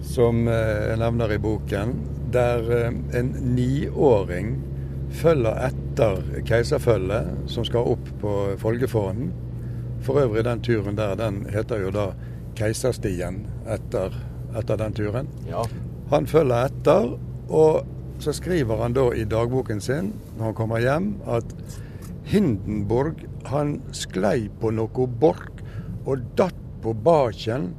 som 0.00 0.46
eh, 0.48 0.88
jeg 0.88 1.00
nevner 1.02 1.34
i 1.36 1.38
boken. 1.44 1.92
Der 2.32 2.72
eh, 2.72 2.96
en 3.20 3.30
niåring 3.52 4.54
følger 5.12 5.60
etter 5.68 6.24
keiserfølget 6.48 7.44
som 7.52 7.68
skal 7.68 7.94
opp 7.98 8.08
på 8.24 8.36
Folgefonna. 8.62 9.28
For 10.02 10.24
øvrig, 10.24 10.46
den 10.48 10.64
turen 10.64 10.96
der, 10.96 11.14
den 11.20 11.44
heter 11.52 11.84
jo 11.84 11.92
da 11.92 12.10
Keiserstien 12.56 13.42
etter, 13.68 14.16
etter 14.56 14.80
den 14.80 14.96
turen. 14.96 15.28
Ja. 15.46 15.68
Han 16.16 16.26
følger 16.26 16.72
etter, 16.72 17.12
og 17.52 17.84
så 18.22 18.32
skriver 18.32 18.78
han 18.78 18.94
da 18.94 19.08
i 19.18 19.24
dagboken 19.26 19.80
sin 19.82 20.12
når 20.36 20.44
han 20.44 20.54
kommer 20.54 20.82
hjem, 20.82 21.08
at 21.26 21.54
Hindenburg 22.30 23.24
han 23.50 23.80
sklei 23.96 24.46
på 24.60 24.70
noe 24.70 25.06
bork 25.20 25.62
og 26.06 26.22
datt 26.38 26.58
på 26.82 26.94
baken, 26.94 27.72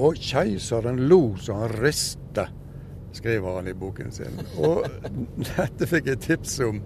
og 0.00 0.16
keiseren 0.20 1.02
lo 1.10 1.36
så 1.40 1.58
han 1.62 1.76
riste. 1.80 2.46
skriver 3.12 3.56
han 3.56 3.68
i 3.68 3.72
boken 3.74 4.12
sin. 4.14 4.36
Og 4.62 4.84
dette 5.56 5.86
fikk 5.90 6.06
jeg 6.12 6.20
tips 6.22 6.60
om 6.62 6.76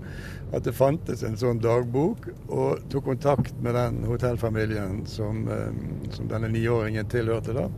at 0.56 0.64
det 0.64 0.73
fantes 0.73 1.23
en 1.23 1.37
sånn 1.37 1.61
dagbok, 1.61 2.30
og 2.49 2.87
tok 2.88 3.04
kontakt 3.11 3.54
med 3.61 3.76
den 3.76 3.99
hotellfamilien 4.09 5.02
som, 5.06 5.44
eh, 5.49 6.09
som 6.16 6.30
denne 6.30 6.49
niåringen 6.49 7.11
tilhørte 7.12 7.52
da. 7.52 7.68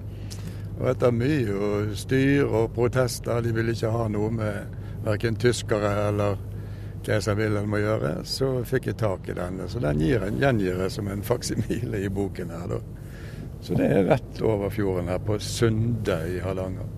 Og 0.78 0.88
etter 0.92 1.10
mye 1.10 1.96
styr 1.98 2.46
og 2.46 2.70
protester, 2.76 3.42
de 3.42 3.54
ville 3.56 3.74
ikke 3.74 3.90
ha 3.90 4.06
noe 4.12 4.30
med 4.30 4.85
verken 5.06 5.38
tyskere 5.40 5.92
eller 6.08 6.36
keiser 7.06 7.38
Wilhelm 7.38 7.74
å 7.76 7.80
gjøre, 7.80 8.12
så 8.26 8.50
fikk 8.66 8.90
jeg 8.90 8.98
tak 9.02 9.28
i 9.30 9.36
denne. 9.38 9.68
Så 9.70 9.82
den 9.82 10.02
gir 10.02 10.24
en, 10.26 10.40
gjengir 10.42 10.82
jeg 10.86 10.94
som 10.96 11.10
en 11.10 11.24
faksimile 11.26 12.02
i 12.02 12.12
boken 12.12 12.50
her, 12.54 12.76
da. 12.76 12.80
Så 13.62 13.74
det 13.78 13.86
er 13.90 14.06
rett 14.10 14.40
over 14.44 14.70
fjorden 14.70 15.10
her, 15.10 15.22
på 15.22 15.38
Sunde 15.42 16.18
i 16.30 16.40
Hardanger. 16.42 16.90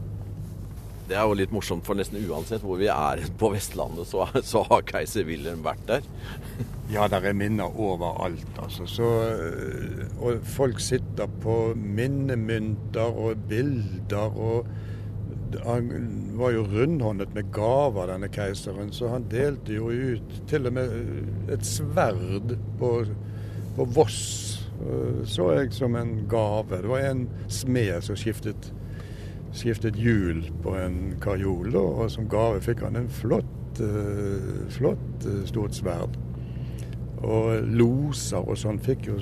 Det 1.09 1.17
er 1.17 1.25
jo 1.25 1.37
litt 1.38 1.53
morsomt, 1.55 1.87
for 1.88 1.97
nesten 1.97 2.21
uansett 2.29 2.65
hvor 2.65 2.77
vi 2.81 2.91
er 2.93 3.23
på 3.41 3.49
Vestlandet, 3.55 4.11
så, 4.11 4.27
så 4.45 4.65
har 4.69 4.85
keiser 4.88 5.29
Wilhelm 5.29 5.65
vært 5.67 5.87
der. 5.88 6.09
Ja, 6.88 7.05
der 7.05 7.21
er 7.29 7.35
minner 7.37 7.75
overalt, 7.77 8.55
altså. 8.57 8.87
Så, 8.88 9.09
og 10.25 10.38
folk 10.49 10.79
sitter 10.81 11.29
på 11.43 11.75
minnemynter 11.77 13.12
og 13.12 13.43
bilder 13.50 14.33
og 14.33 14.71
Han 15.64 15.90
var 16.38 16.52
jo 16.55 16.67
rundhåndet 16.69 17.35
med 17.35 17.52
gaver, 17.55 18.11
denne 18.12 18.28
keiseren, 18.33 18.93
så 18.93 19.12
han 19.12 19.28
delte 19.31 19.76
jo 19.76 19.88
ut 19.90 20.40
til 20.50 20.69
og 20.69 20.76
med 20.76 21.52
et 21.52 21.67
sverd 21.67 22.57
på, 22.81 22.93
på 23.76 23.87
Voss. 23.97 24.21
Så 25.26 25.49
jeg 25.57 25.73
som 25.75 25.97
en 25.99 26.21
gave. 26.31 26.83
Det 26.83 26.90
var 26.90 27.09
en 27.09 27.25
smed 27.50 28.05
som 28.07 28.19
skiftet 28.19 28.71
skiftet 29.57 29.97
hjul 29.97 30.43
på 30.62 30.75
en 30.76 31.14
karjol, 31.23 31.76
og 31.76 32.11
som 32.12 32.28
gave 32.31 32.61
fikk 32.64 32.85
han 32.85 32.99
en 33.00 33.09
flott, 33.11 33.81
uh, 33.81 34.67
flott 34.73 35.28
stort 35.49 35.76
sverd. 35.76 36.19
Og 37.25 37.64
loser 37.81 38.45
og 38.45 38.59
sånn 38.61 38.78
fikk 38.83 39.09
jo 39.11 39.19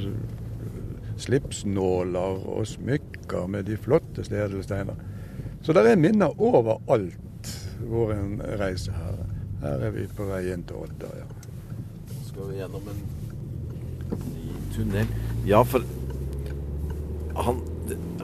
slipsnåler 1.16 2.42
og 2.44 2.66
smykker 2.68 3.46
med 3.48 3.70
de 3.70 3.78
flotteste 3.80 4.36
edelsteiner. 4.36 4.98
Så 5.66 5.74
det 5.74 5.82
er 5.90 5.98
minner 5.98 6.30
overalt 6.38 7.50
hvor 7.90 8.12
en 8.14 8.38
reiser 8.60 8.94
her. 8.94 9.22
Her 9.64 9.86
er 9.88 9.94
vi 9.96 10.06
på 10.14 10.26
vei 10.28 10.44
inn 10.54 10.62
til 10.66 10.84
Odda, 10.86 11.10
ja. 11.18 11.26
Nå 12.06 12.18
skal 12.28 12.50
vi 12.52 12.60
gjennom 12.60 12.90
en 12.92 13.00
ny 14.30 14.60
tunnel. 14.76 15.10
Ja, 15.46 15.64
for 15.66 15.82
han 17.36 17.58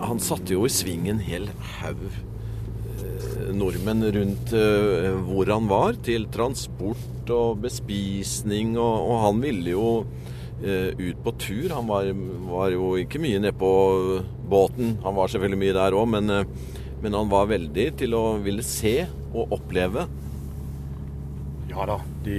han 0.02 0.20
satte 0.22 0.54
jo 0.54 0.66
i 0.66 0.72
sving 0.72 1.06
en 1.10 1.20
hel 1.22 1.48
haug 1.78 2.00
eh, 2.08 3.50
nordmenn 3.54 4.04
rundt 4.16 4.54
eh, 4.56 5.08
hvor 5.28 5.50
han 5.52 5.68
var, 5.70 5.98
til 6.06 6.26
transport 6.32 7.30
og 7.32 7.62
bespisning, 7.62 8.74
og, 8.80 9.06
og 9.06 9.22
han 9.26 9.42
ville 9.44 9.74
jo 9.76 9.86
eh, 10.62 10.90
ut 10.98 11.22
på 11.22 11.34
tur. 11.38 11.74
Han 11.76 11.90
var, 11.90 12.10
var, 12.48 12.74
jo 12.74 12.94
ikke 13.02 13.22
mye 13.22 13.42
nede 13.42 13.54
på 13.58 13.72
båten, 14.50 14.96
han 15.04 15.18
var 15.18 15.30
selvfølgelig 15.30 15.62
mye 15.62 15.76
der 15.78 15.98
òg, 15.98 16.08
men, 16.16 16.38
men 17.02 17.16
han 17.18 17.30
var 17.30 17.50
veldig 17.50 17.86
til 18.02 18.14
å 18.14 18.24
ville 18.42 18.64
se 18.66 19.00
og 19.32 19.56
oppleve. 19.58 20.06
Ja 21.72 21.86
da, 21.88 21.96
de, 22.24 22.36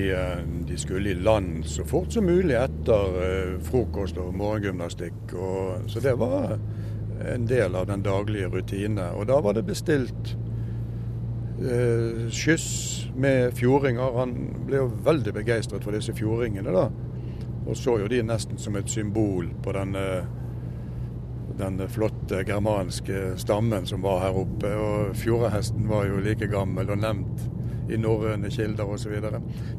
de, 0.70 0.77
skulle 0.77 1.12
i 1.12 1.17
land 1.17 1.65
så 1.67 1.86
fort 1.89 2.13
som 2.13 2.27
mulig 2.29 2.55
etter 2.60 3.58
frokost 3.65 4.20
og 4.22 4.36
morgengymnastikk. 4.38 5.34
Og, 5.34 5.89
så 5.89 6.03
det 6.03 6.13
var 6.22 6.53
en 7.25 7.48
del 7.50 7.75
av 7.75 7.88
den 7.88 8.03
daglige 8.05 8.51
rutine. 8.53 9.10
Og 9.17 9.27
da 9.27 9.39
var 9.41 9.58
det 9.58 9.65
bestilt 9.67 10.36
eh, 11.63 12.29
skyss 12.29 12.70
med 13.15 13.55
fjordinger. 13.58 14.20
Han 14.20 14.36
ble 14.67 14.84
jo 14.84 14.91
veldig 15.05 15.34
begeistret 15.36 15.84
for 15.86 15.96
disse 15.96 16.15
fjordingene, 16.17 16.74
da. 16.74 16.88
Og 17.63 17.77
så 17.79 17.98
jo 18.01 18.10
de 18.12 18.22
nesten 18.25 18.60
som 18.60 18.75
et 18.75 18.89
symbol 18.91 19.48
på 19.63 19.75
denne, 19.75 20.05
denne 21.57 21.88
flotte 21.91 22.43
germanske 22.48 23.33
stammen 23.41 23.86
som 23.86 24.01
var 24.05 24.24
her 24.25 24.39
oppe. 24.43 24.72
Og 24.77 25.17
fjordhesten 25.17 25.88
var 25.89 26.07
jo 26.10 26.22
like 26.24 26.50
gammel 26.51 26.93
og 26.93 27.03
nevnt 27.03 27.45
i 27.91 28.00
norrøne 28.00 28.51
kilder 28.51 28.89
osv. 28.95 29.13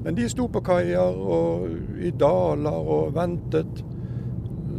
Men 0.05 0.15
de 0.17 0.29
sto 0.29 0.49
på 0.53 0.63
kaier 0.65 1.19
og 1.19 1.69
i 2.05 2.13
daler 2.21 2.89
og 2.97 3.15
ventet 3.17 3.85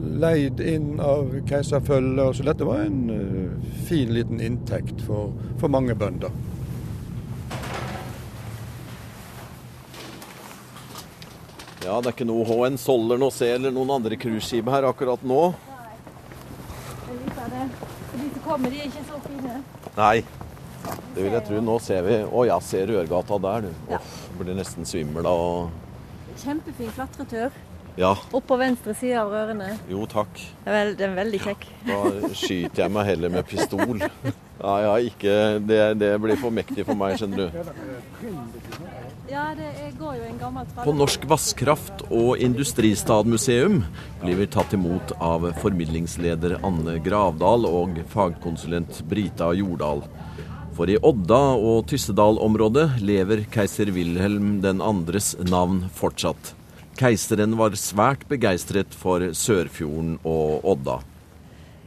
leid 0.06 0.62
inn 0.62 1.00
av 1.02 1.34
keiserfølget. 1.50 2.38
Så 2.38 2.46
dette 2.48 2.68
var 2.68 2.86
en 2.86 3.06
uh, 3.10 3.72
fin 3.88 4.14
liten 4.14 4.42
inntekt 4.44 5.02
for, 5.08 5.34
for 5.60 5.72
mange 5.72 5.96
bønder. 5.98 6.34
Ja, 11.86 12.00
det 12.02 12.10
er 12.10 12.16
ikke 12.16 12.26
noe 12.26 12.46
HN 12.50 12.80
Sollern 12.82 13.28
å 13.28 13.30
se 13.30 13.46
eller 13.54 13.74
noen 13.74 13.92
andre 14.00 14.18
cruiseskip 14.18 14.72
her 14.74 14.88
akkurat 14.90 15.22
nå. 15.22 15.42
Nei. 15.54 15.76
Det. 17.46 17.66
De 18.16 18.30
som 18.34 18.35
kommer, 18.46 18.72
de 18.72 18.86
ikke 18.88 19.04
så 19.10 19.20
fine. 19.26 19.60
Nei, 19.98 20.18
det 21.16 21.24
vil 21.24 21.32
jeg 21.34 21.46
tro. 21.48 21.62
Nå 21.66 21.78
ser 21.84 22.06
vi 22.06 22.20
Å 22.26 22.46
ja, 22.48 22.60
ser 22.64 22.92
Rørgata 22.92 23.40
der, 23.48 23.68
du. 23.68 23.92
Ja. 23.94 24.00
Off, 24.00 24.18
blir 24.40 24.58
nesten 24.58 24.88
svimmel 24.88 25.28
av 25.30 25.72
Kjempefin 26.36 26.92
klatretur. 26.92 27.54
Ja. 27.96 28.12
Opp 28.36 28.48
på 28.50 28.58
venstre 28.60 28.92
side 28.98 29.20
av 29.22 29.30
rørene. 29.32 29.70
Jo, 29.88 30.04
takk. 30.12 30.42
Det 30.66 30.82
er, 31.00 31.14
veldig 31.16 31.40
kjekk. 31.46 31.64
Da 31.88 32.00
skyter 32.36 32.84
jeg 32.84 32.92
meg 32.92 33.08
heller 33.14 33.38
med 33.38 33.48
pistol. 33.52 34.04
Ja, 34.56 34.76
ja, 34.82 34.92
ikke 35.04 35.32
det, 35.68 35.80
det, 36.00 36.14
blir 36.24 36.38
for 36.40 36.50
mektig 36.56 36.86
for 36.88 36.96
meg, 36.98 37.18
skjønner 37.20 37.52
du. 37.52 37.58
Ja, 39.26 39.56
det 39.58 39.96
går 39.98 40.20
jo 40.20 40.26
en 40.28 40.38
gammel 40.38 40.66
tradisjon. 40.70 40.86
På 40.86 40.94
Norsk 40.94 41.24
Vasskraft 41.26 42.04
og 42.14 42.42
Industristadmuseum 42.46 43.80
blir 44.22 44.38
vi 44.38 44.46
tatt 44.54 44.76
imot 44.78 45.16
av 45.18 45.48
formidlingsleder 45.64 46.60
Anne 46.62 47.00
Gravdal 47.02 47.66
og 47.66 47.98
fagkonsulent 48.12 49.02
Brita 49.10 49.50
Jordal. 49.58 50.04
For 50.78 50.92
i 50.92 51.00
Odda 51.02 51.42
og 51.58 51.88
Tyssedal-området 51.90 53.00
lever 53.02 53.42
keiser 53.50 53.90
Wilhelm 53.96 54.60
den 54.62 54.84
andres 54.84 55.34
navn 55.50 55.88
fortsatt. 55.96 56.54
Keiseren 57.00 57.58
var 57.58 57.74
svært 57.82 58.28
begeistret 58.30 58.94
for 58.94 59.26
Sørfjorden 59.34 60.20
og 60.22 60.70
Odda. 60.76 61.00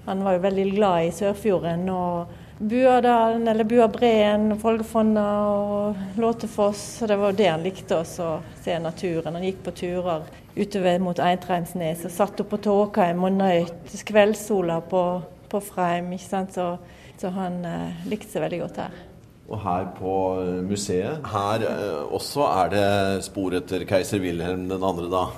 Han 0.09 0.27
var 0.27 0.39
jo 0.39 0.45
veldig 0.49 0.69
glad 0.75 1.07
i 1.07 1.15
Sørfjorden 1.15 1.87
og 1.93 2.35
Buadalen, 2.59 3.49
eller 3.49 3.65
Buabreen, 3.65 4.59
Folgefonna 4.59 5.27
og 5.47 6.19
Låtefoss. 6.19 7.03
Og 7.03 7.09
det 7.09 7.17
var 7.21 7.37
det 7.39 7.47
han 7.47 7.63
likte 7.63 8.01
også, 8.01 8.27
å 8.27 8.63
se 8.65 8.79
naturen. 8.83 9.39
Han 9.39 9.47
gikk 9.47 9.61
på 9.69 9.75
turer 9.79 10.27
utover 10.59 10.99
mot 11.03 11.21
Eintreimsnes 11.23 12.03
og 12.09 12.15
satt 12.15 12.43
opp 12.43 12.51
på 12.51 12.63
Tåkheim 12.67 13.23
og 13.29 13.37
nøyt 13.39 13.95
kveldssola 14.11 14.81
på, 14.91 15.05
på 15.49 15.63
Freim. 15.63 16.11
ikke 16.17 16.27
sant? 16.27 16.59
Så, 16.59 16.73
så 17.21 17.31
han 17.37 17.63
eh, 17.67 18.07
likte 18.11 18.33
seg 18.33 18.43
veldig 18.49 18.63
godt 18.65 18.83
her. 18.83 19.03
Og 19.49 19.63
her 19.63 19.91
på 19.97 20.15
eh, 20.43 20.55
museet, 20.67 21.29
her 21.31 21.67
eh, 21.71 22.15
også 22.19 22.49
er 22.51 22.73
det 22.75 22.89
spor 23.29 23.55
etter 23.57 23.87
keiser 23.89 24.21
Wilhelm 24.25 24.67
2. 24.75 24.97
da? 25.15 25.29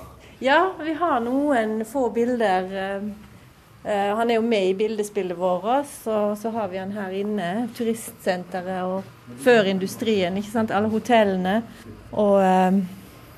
Ja, 0.41 0.71
vi 0.81 0.97
har 0.97 1.21
noen 1.21 1.83
få 1.85 2.07
bilder. 2.15 2.65
Uh, 2.73 3.30
han 3.83 4.29
er 4.29 4.37
jo 4.37 4.43
med 4.45 4.67
i 4.69 4.73
bildespillet 4.77 5.37
vårt. 5.37 5.87
Så, 6.03 6.35
så 6.35 6.49
har 6.49 6.67
vi 6.67 6.77
han 6.77 6.91
her 6.93 7.13
inne. 7.17 7.69
Turistsenteret 7.77 8.83
og 8.85 9.37
før 9.41 9.69
industrien, 9.71 10.37
ikke 10.37 10.51
sant. 10.51 10.73
Alle 10.75 10.91
hotellene. 10.91 11.61
Og 12.11 12.37
uh, 12.37 12.77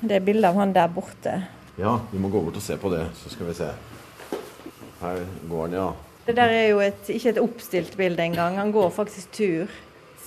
det 0.04 0.18
er 0.18 0.26
bilde 0.26 0.50
av 0.50 0.60
han 0.60 0.74
der 0.76 0.90
borte. 0.92 1.38
Ja, 1.80 1.96
vi 2.10 2.20
må 2.20 2.28
gå 2.30 2.42
bort 2.44 2.58
og 2.60 2.64
se 2.64 2.76
på 2.78 2.90
det, 2.92 3.06
så 3.18 3.32
skal 3.32 3.48
vi 3.48 3.56
se. 3.58 3.70
Her 5.00 5.24
går 5.48 5.64
han, 5.64 5.78
ja. 5.78 5.88
Det 6.24 6.36
der 6.36 6.52
er 6.52 6.68
jo 6.70 6.78
et, 6.80 7.08
ikke 7.12 7.34
et 7.34 7.40
oppstilt 7.40 7.96
bilde 7.96 8.24
engang. 8.24 8.60
Han 8.60 8.72
går 8.72 8.92
faktisk 8.94 9.32
tur. 9.32 9.72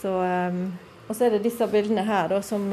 Så, 0.01 0.11
um, 0.17 0.65
og 1.07 1.15
så 1.15 1.27
er 1.27 1.37
det 1.37 1.45
disse 1.45 1.65
bildene 1.71 2.03
her 2.05 2.27
da, 2.33 2.41
som, 2.45 2.67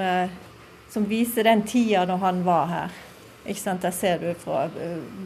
som, 0.90 1.06
viser 1.08 1.46
den 1.46 1.62
tida 1.68 2.02
når 2.08 2.24
han 2.24 2.42
var 2.44 2.66
her. 2.72 2.98
Ikke 3.44 3.60
sant? 3.60 3.84
Der 3.84 3.92
ser 3.92 4.18
du 4.20 4.32
fra 4.40 4.66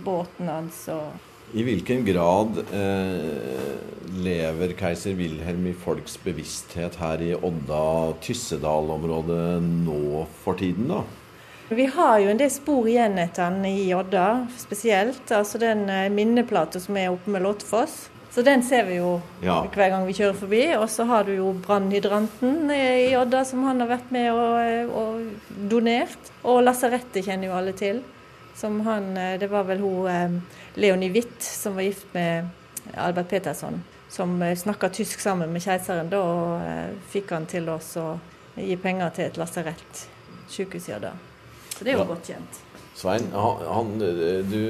båten 0.04 0.50
hans. 0.50 0.82
og 0.92 1.27
i 1.54 1.62
hvilken 1.64 2.04
grad 2.04 2.58
eh, 2.74 3.76
lever 4.24 4.72
keiser 4.78 5.14
Wilhelm 5.18 5.66
i 5.70 5.74
folks 5.76 6.18
bevissthet 6.24 6.94
her 7.00 7.22
i 7.24 7.34
Odda-Tyssedal-området 7.36 9.62
nå 9.62 10.26
for 10.42 10.54
tiden, 10.60 10.88
da? 10.92 11.00
Vi 11.68 11.86
har 11.92 12.18
jo 12.22 12.28
en 12.32 12.40
del 12.40 12.50
spor 12.52 12.88
igjen 12.88 13.18
etter 13.20 13.42
han 13.50 13.64
i 13.68 13.94
Odda, 13.96 14.46
spesielt. 14.56 15.26
Altså 15.28 15.58
den 15.60 15.80
minneplata 16.14 16.80
som 16.80 16.96
er 16.96 17.10
oppe 17.12 17.30
med 17.34 17.42
Lottfoss. 17.44 18.08
Så 18.38 18.42
den 18.42 18.62
ser 18.62 18.84
vi 18.86 19.00
jo 19.00 19.16
ja. 19.42 19.56
hver 19.72 19.90
gang 19.92 20.04
vi 20.06 20.14
kjører 20.16 20.36
forbi. 20.38 20.62
Og 20.78 20.86
så 20.92 21.06
har 21.08 21.26
du 21.26 21.32
jo 21.34 21.50
brannhydranten 21.64 22.70
i 22.70 23.16
Odda 23.18 23.42
som 23.48 23.64
han 23.66 23.82
har 23.82 23.90
vært 23.90 24.12
med 24.14 24.28
og, 24.30 24.92
og, 25.00 25.24
donert. 25.70 26.30
Og 26.44 26.62
lasarettet 26.64 27.26
kjenner 27.26 27.50
jo 27.50 27.56
alle 27.58 27.74
til. 27.76 28.02
Som 28.58 28.80
han, 28.86 29.14
Det 29.14 29.46
var 29.50 29.68
vel 29.68 29.78
hun 29.84 30.08
eh, 30.10 30.34
Leonie 30.74 31.12
Witt 31.14 31.42
som 31.42 31.78
var 31.78 31.86
gift 31.86 32.10
med 32.14 32.48
Albert 32.94 33.28
Petersson. 33.30 33.82
som 34.08 34.40
snakka 34.56 34.88
tysk 34.88 35.20
sammen 35.20 35.52
med 35.52 35.62
keiseren, 35.62 36.08
da 36.08 36.20
og 36.24 37.02
fikk 37.12 37.34
han 37.36 37.44
til 37.46 37.68
oss 37.68 37.90
å 38.00 38.06
gi 38.56 38.76
penger 38.80 39.10
til 39.12 39.26
et 39.26 39.36
lasarett, 39.36 40.06
i 40.48 40.64
der. 40.64 41.12
Så 41.76 41.84
det 41.84 41.92
er 41.92 41.98
jo 41.98 42.06
ja. 42.06 42.08
godt 42.08 42.30
kjent. 42.32 42.62
Svein, 42.98 43.28
han, 43.30 43.92
du 44.50 44.62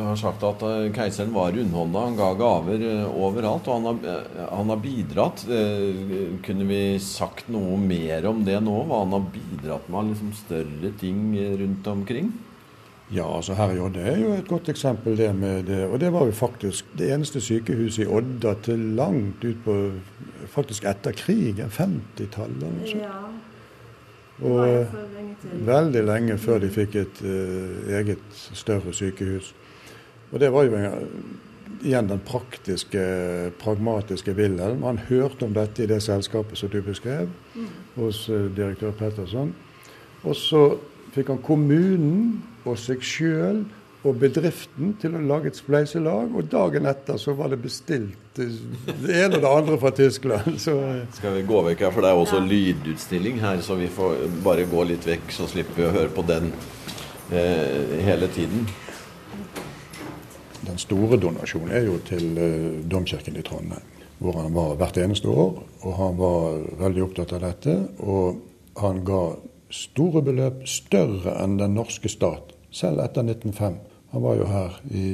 har 0.00 0.16
sagt 0.16 0.44
at 0.48 0.62
eh, 0.64 0.86
keiseren 0.96 1.34
var 1.34 1.52
rundhånda. 1.52 2.04
Han 2.06 2.16
ga 2.16 2.30
gaver 2.38 2.80
eh, 2.80 3.18
overalt, 3.20 3.68
og 3.68 3.74
han 3.74 3.88
har, 3.90 3.98
eh, 4.14 4.46
han 4.48 4.72
har, 4.72 4.80
bidratt. 4.80 5.42
Kunne 6.46 6.68
vi 6.70 6.80
sagt 7.04 7.50
noe 7.52 7.76
mer 7.76 8.30
om 8.30 8.40
det 8.46 8.62
nå? 8.64 8.78
Hva 8.88 9.02
han 9.02 9.12
har 9.18 9.28
bidratt 9.34 9.90
med 9.92 10.14
liksom 10.14 10.32
større 10.38 10.94
ting 11.02 11.34
rundt 11.60 11.92
omkring? 11.92 12.32
Ja, 13.14 13.36
altså 13.36 13.54
Herre 13.54 13.76
i 13.76 13.80
Odda 13.80 14.02
er 14.02 14.16
jo 14.18 14.32
et 14.34 14.48
godt 14.48 14.68
eksempel. 14.68 15.16
det 15.16 15.34
med 15.36 15.62
det, 15.62 15.86
Og 15.86 16.00
det 16.00 16.12
var 16.12 16.26
jo 16.26 16.32
faktisk 16.32 16.84
det 16.98 17.12
eneste 17.14 17.40
sykehuset 17.40 18.02
i 18.02 18.06
Odda 18.06 18.54
til 18.62 18.78
langt 18.78 19.44
ut 19.44 19.56
på 19.64 19.90
Faktisk 20.46 20.84
etter 20.84 21.12
krigen, 21.12 21.66
50-tallet. 21.70 22.94
Ja. 22.94 23.26
Og 24.42 24.86
veldig 25.66 26.02
lenge 26.04 26.38
før 26.38 26.58
de 26.58 26.68
fikk 26.70 26.94
et 26.94 27.22
uh, 27.24 27.90
eget 27.90 28.22
større 28.32 28.92
sykehus. 28.92 29.54
Og 30.32 30.40
det 30.40 30.52
var 30.52 30.62
jo 30.62 30.78
igjen 31.82 32.08
den 32.08 32.20
praktiske, 32.24 33.02
pragmatiske 33.58 34.32
Wilhelm. 34.32 34.82
Han 34.82 34.98
hørte 35.08 35.44
om 35.44 35.54
dette 35.54 35.82
i 35.82 35.86
det 35.86 36.02
selskapet 36.02 36.58
som 36.58 36.70
du 36.70 36.82
beskrev, 36.82 37.28
mm. 37.54 37.68
hos 37.96 38.28
uh, 38.30 38.46
direktør 38.56 38.90
Petterson. 38.90 39.54
Og 40.22 40.36
så 40.36 40.76
fikk 41.16 41.32
han 41.32 41.42
kommunen 41.44 42.20
og 42.66 42.78
seg 42.80 43.02
sjøl 43.04 43.64
og 44.06 44.18
bedriften 44.20 44.92
til 45.00 45.16
å 45.16 45.22
lage 45.24 45.50
et 45.50 45.58
spleiselag. 45.58 46.30
Og 46.36 46.48
dagen 46.50 46.86
etter 46.86 47.18
så 47.20 47.34
var 47.38 47.50
det 47.52 47.58
bestilt 47.62 48.38
det 48.38 49.16
ene 49.16 49.38
og 49.38 49.42
det 49.42 49.50
andre 49.50 49.78
fra 49.82 49.92
Tyskland. 49.96 50.58
Så. 50.62 50.76
Skal 51.16 51.38
vi 51.38 51.44
gå 51.48 51.62
vekk 51.70 51.86
her, 51.86 51.94
for 51.94 52.04
det 52.04 52.12
er 52.12 52.22
også 52.22 52.40
lydutstilling 52.44 53.40
her, 53.42 53.62
så 53.64 53.78
vi 53.80 53.88
får 53.92 54.26
bare 54.44 54.66
gå 54.70 54.86
litt 54.90 55.06
vekk, 55.08 55.30
så 55.34 55.48
slipper 55.50 55.80
vi 55.80 55.88
å 55.88 55.94
høre 55.94 56.12
på 56.14 56.26
den 56.28 56.50
eh, 57.32 57.96
hele 58.06 58.28
tiden. 58.34 58.66
Den 60.66 60.78
store 60.82 61.18
donasjonen 61.22 61.74
er 61.78 61.88
jo 61.88 61.98
til 62.06 62.38
eh, 62.42 62.70
domkirken 62.90 63.38
i 63.38 63.44
Trondheim, 63.46 63.92
hvor 64.20 64.38
han 64.42 64.54
var 64.54 64.76
hvert 64.80 65.00
eneste 65.02 65.30
år. 65.32 65.60
Og 65.82 65.98
han 65.98 66.20
var 66.20 66.62
veldig 66.84 67.04
opptatt 67.08 67.36
av 67.38 67.44
dette. 67.46 67.76
Og 68.04 68.42
han 68.82 69.02
ga 69.06 69.22
store 69.70 70.22
beløp, 70.22 70.66
større 70.68 71.36
enn 71.42 71.58
den 71.60 71.74
norske 71.74 72.08
stat, 72.08 72.54
selv 72.70 73.02
etter 73.04 73.26
1905. 73.26 73.80
Han 74.12 74.22
var 74.22 74.38
jo 74.38 74.46
her 74.50 74.78
i 74.94 75.06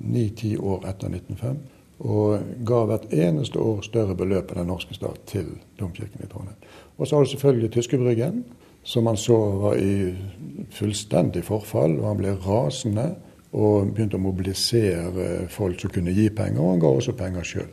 ni-ti 0.00 0.56
år 0.56 0.86
etter 0.88 1.12
1905 1.12 1.60
og 2.00 2.40
ga 2.64 2.78
hvert 2.88 3.10
eneste 3.12 3.60
år 3.60 3.82
større 3.84 4.16
beløp 4.16 4.52
enn 4.52 4.62
den 4.62 4.70
norske 4.72 4.96
stat 4.96 5.20
til 5.28 5.50
domkirken 5.78 6.24
i 6.24 6.28
Trondheim. 6.30 6.56
Og 6.96 7.06
så 7.06 7.16
har 7.16 7.24
du 7.24 7.30
selvfølgelig 7.34 7.70
tyskerbryggen, 7.74 8.44
som 8.84 9.06
han 9.06 9.18
så 9.20 9.36
var 9.60 9.76
i 9.76 10.14
fullstendig 10.72 11.44
forfall. 11.44 11.98
og 12.00 12.08
Han 12.08 12.22
ble 12.22 12.32
rasende 12.40 13.10
og 13.52 13.92
begynte 13.92 14.16
å 14.16 14.22
mobilisere 14.22 15.46
folk 15.52 15.80
som 15.80 15.92
kunne 15.92 16.14
gi 16.16 16.30
penger, 16.32 16.60
og 16.60 16.70
han 16.70 16.80
ga 16.80 16.94
også 16.96 17.16
penger 17.18 17.44
sjøl. 17.44 17.68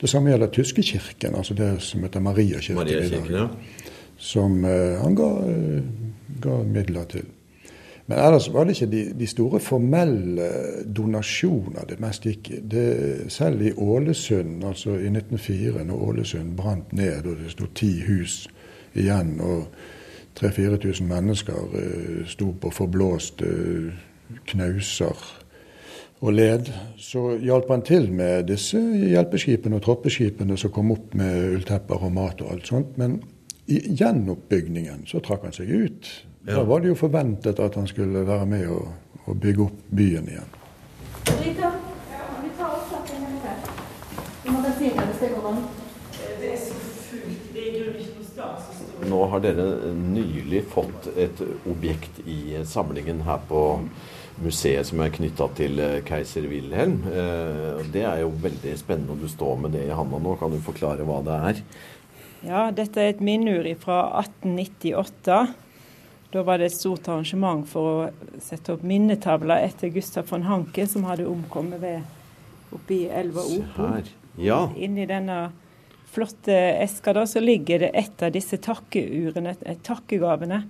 Det 0.00 0.08
samme 0.12 0.30
gjelder 0.30 0.52
Tyskekirken, 0.52 1.36
altså 1.36 1.54
det 1.56 1.70
som 1.84 2.02
heter 2.04 2.20
Mariakirken 2.20 2.76
Maria 2.76 3.04
i 3.04 3.12
dag. 3.12 3.30
Ja. 3.32 3.46
Som 4.16 4.64
uh, 4.64 4.96
han 5.02 5.16
ga, 5.16 5.30
uh, 5.44 5.82
ga 6.42 6.60
midler 6.64 7.08
til. 7.10 7.26
Men 8.06 8.18
ellers 8.22 8.52
var 8.54 8.64
det 8.64 8.76
ikke 8.76 8.90
de, 8.92 9.02
de 9.18 9.26
store 9.26 9.60
formelle 9.60 10.46
donasjoner 10.96 11.88
det 11.90 11.98
mest 12.00 12.26
gikk 12.28 12.52
i. 12.54 12.60
Selv 13.28 13.64
i 13.66 13.72
Ålesund, 13.76 14.62
altså 14.64 14.94
i 14.94 15.10
1904, 15.10 15.84
når 15.84 16.04
Ålesund 16.08 16.54
brant 16.56 16.92
ned 16.94 17.26
og 17.26 17.40
det 17.42 17.50
sto 17.50 17.66
ti 17.74 17.96
hus 18.06 18.44
igjen, 18.94 19.40
og 19.40 19.66
3000-4000 20.38 21.08
mennesker 21.10 21.58
uh, 21.74 22.22
sto 22.30 22.52
på 22.60 22.70
forblåste 22.70 23.50
uh, 23.50 24.38
knauser 24.46 25.26
og 26.20 26.32
led, 26.32 26.70
så 26.96 27.34
hjalp 27.42 27.70
han 27.70 27.82
til 27.84 28.12
med 28.12 28.46
disse 28.48 28.78
hjelpeskipene 28.80 29.76
og 29.76 29.84
troppeskipene 29.84 30.56
som 30.56 30.72
kom 30.72 30.94
opp 30.94 31.14
med 31.18 31.56
ulltepper 31.58 32.06
og 32.06 32.14
mat 32.16 32.40
og 32.44 32.54
alt 32.54 32.70
sånt. 32.70 32.94
Men 33.00 33.18
i 33.66 33.94
gjenoppbygningen 33.94 35.06
så 35.06 35.20
trakk 35.20 35.48
han 35.48 35.54
seg 35.56 35.70
ut. 35.70 36.10
Ja. 36.46 36.60
Da 36.60 36.62
var 36.68 36.80
det 36.80 36.92
jo 36.92 36.98
forventet 36.98 37.58
at 37.62 37.74
han 37.74 37.88
skulle 37.90 38.22
være 38.26 38.46
med 38.46 38.68
og, 38.70 38.92
og 39.26 39.40
bygge 39.42 39.66
opp 39.66 39.80
byen 39.90 40.30
igjen. 40.30 40.52
Nå 49.06 49.18
har 49.30 49.42
dere 49.42 49.64
nylig 49.96 50.62
fått 50.70 51.08
et 51.18 51.42
objekt 51.68 52.22
i 52.26 52.62
samlingen 52.66 53.24
her 53.26 53.42
på 53.48 53.62
museet 54.42 54.88
som 54.88 55.00
er 55.00 55.12
knytta 55.14 55.48
til 55.56 55.80
eh, 55.80 55.98
keiser 56.06 56.46
Wilhelm. 56.50 56.98
Eh, 57.08 57.82
det 57.92 58.04
er 58.04 58.22
jo 58.22 58.32
veldig 58.42 58.74
spennende, 58.78 59.14
og 59.14 59.24
du 59.24 59.30
står 59.32 59.60
med 59.62 59.76
det 59.76 59.86
i 59.86 59.94
handa 59.96 60.20
nå. 60.22 60.34
Kan 60.40 60.52
du 60.52 60.60
forklare 60.64 61.06
hva 61.08 61.22
det 61.24 61.38
er? 61.50 61.62
Ja, 62.44 62.70
dette 62.74 63.00
er 63.00 63.14
et 63.14 63.22
minneur 63.24 63.66
fra 63.80 64.02
1898. 64.20 65.38
Da 66.32 66.42
var 66.44 66.58
det 66.60 66.68
et 66.68 66.76
stort 66.76 67.08
arrangement 67.08 67.64
for 67.70 67.88
å 67.88 68.40
sette 68.42 68.74
opp 68.74 68.82
minnetavler 68.84 69.64
etter 69.64 69.92
Gustav 69.94 70.26
von 70.28 70.44
Hanke, 70.44 70.84
som 70.90 71.06
hadde 71.08 71.28
omkommet 71.30 71.80
ved 71.80 72.74
oppe 72.76 72.98
i 72.98 73.04
elva 73.08 73.44
Opo. 73.46 73.88
Ja. 74.36 74.66
Inni 74.76 75.06
denne 75.08 75.46
flotte 76.12 76.56
eska 76.82 77.14
da, 77.16 77.24
så 77.28 77.40
ligger 77.40 77.86
det 77.86 77.92
et 77.96 78.22
av 78.24 78.34
disse 78.34 78.58
takkeurene, 78.62 79.54
takkegavene, 79.86 80.60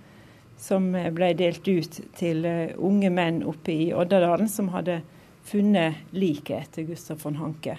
som 0.60 0.88
ble 0.92 1.32
delt 1.36 1.66
ut 1.68 1.98
til 2.16 2.46
uh, 2.48 2.72
unge 2.80 3.10
menn 3.12 3.42
oppe 3.44 3.74
i 3.74 3.90
Oddadalen 3.92 4.48
som 4.48 4.70
hadde 4.72 5.02
funnet 5.46 6.14
liket 6.16 6.62
etter 6.62 6.86
Gustav 6.88 7.20
von 7.22 7.36
Hanke. 7.38 7.76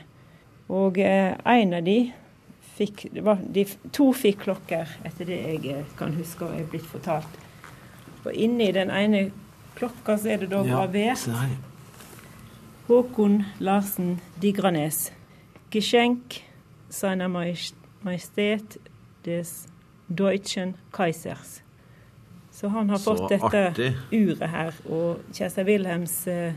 Og 0.67 0.99
eh, 0.99 1.33
en 1.33 1.73
av 1.73 1.83
de 1.83 1.97
fikk, 2.77 3.07
de, 3.53 3.65
To 3.95 4.11
fikk 4.15 4.43
klokker, 4.45 4.97
etter 5.07 5.29
det 5.29 5.37
jeg 5.41 5.73
eh, 5.73 5.91
kan 5.99 6.15
huske 6.17 6.47
og 6.47 6.55
er 6.57 6.67
blitt 6.69 6.87
fortalt. 6.87 7.39
Og 8.23 8.33
inni 8.33 8.69
den 8.75 8.91
ene 8.91 9.27
klokka 9.77 10.17
så 10.19 10.33
er 10.33 10.43
det 10.43 10.51
da 10.51 10.63
gravert 10.65 11.27
ja, 11.29 11.45
Håkon 12.87 13.41
Larsen 13.59 14.17
Digranes. 14.41 15.11
Geschenk 15.71 16.41
seiner 16.89 17.27
Majestet 17.27 18.77
des 19.25 19.67
Deutschen 20.07 20.75
Kaisers. 20.91 21.61
Så 22.51 22.67
han 22.67 22.89
har 22.89 22.97
fått 22.97 23.27
dette 23.29 23.91
uret 24.11 24.47
her. 24.49 24.77
Og 24.89 25.19
keiser 25.35 25.67
Wilhelms 25.67 26.15
eh, 26.31 26.55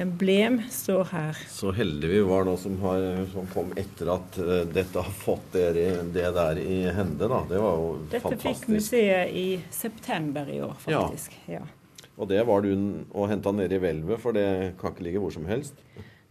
emblem 0.00 0.60
står 0.70 1.04
her. 1.12 1.40
Så 1.48 1.72
heldige 1.76 2.12
vi 2.12 2.20
var 2.26 2.46
nå 2.48 2.56
som, 2.60 2.76
har, 2.82 3.04
som 3.32 3.48
kom 3.52 3.72
etter 3.78 4.10
at 4.14 4.38
uh, 4.40 4.54
dette 4.70 5.02
har 5.02 5.18
fått 5.20 5.52
dere, 5.54 6.02
det 6.14 6.30
der 6.36 6.60
i 6.62 6.80
hende. 6.88 7.28
da. 7.28 7.42
Det 7.48 7.60
var 7.60 7.76
jo 7.80 7.90
dette 8.06 8.22
fantastisk. 8.24 8.46
Dette 8.46 8.54
fikk 8.54 8.72
museet 8.74 9.36
i 9.36 9.46
september 9.74 10.48
i 10.50 10.60
år, 10.64 10.74
faktisk. 10.84 11.36
Ja. 11.46 11.60
ja. 11.60 12.08
Og 12.20 12.28
det 12.28 12.40
var 12.48 12.64
du 12.64 12.72
og 13.16 13.30
henta 13.30 13.52
nede 13.56 13.78
i 13.78 13.80
hvelvet, 13.80 14.20
for 14.20 14.36
det 14.36 14.46
kan 14.80 14.92
ikke 14.92 15.06
ligge 15.06 15.22
hvor 15.22 15.32
som 15.32 15.46
helst? 15.48 15.78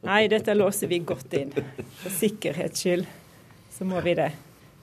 Nei, 0.05 0.27
dette 0.31 0.53
låser 0.55 0.89
vi 0.91 1.01
godt 1.03 1.33
inn. 1.35 1.55
For 2.03 2.13
sikkerhets 2.13 2.85
skyld 2.85 3.07
så 3.73 3.87
må 3.87 4.01
vi 4.05 4.13
det. 4.19 4.31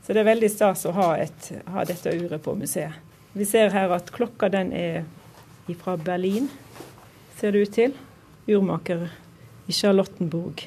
Så 0.05 0.15
det 0.15 0.23
er 0.23 0.31
veldig 0.31 0.51
stas 0.51 0.87
å 0.87 0.95
ha, 0.95 1.13
et, 1.19 1.53
ha 1.73 1.85
dette 1.87 2.15
uret 2.15 2.43
på 2.43 2.55
museet. 2.59 2.95
Vi 3.37 3.45
ser 3.45 3.73
her 3.75 3.93
at 3.93 4.11
klokka 4.15 4.49
den 4.53 4.73
er 4.73 5.05
fra 5.81 5.97
Berlin, 5.99 6.47
ser 7.37 7.53
det 7.53 7.67
ut 7.67 7.73
til 7.75 7.97
urmaker 8.47 9.09
i 9.67 9.73
Charlottenburg. 9.73 10.67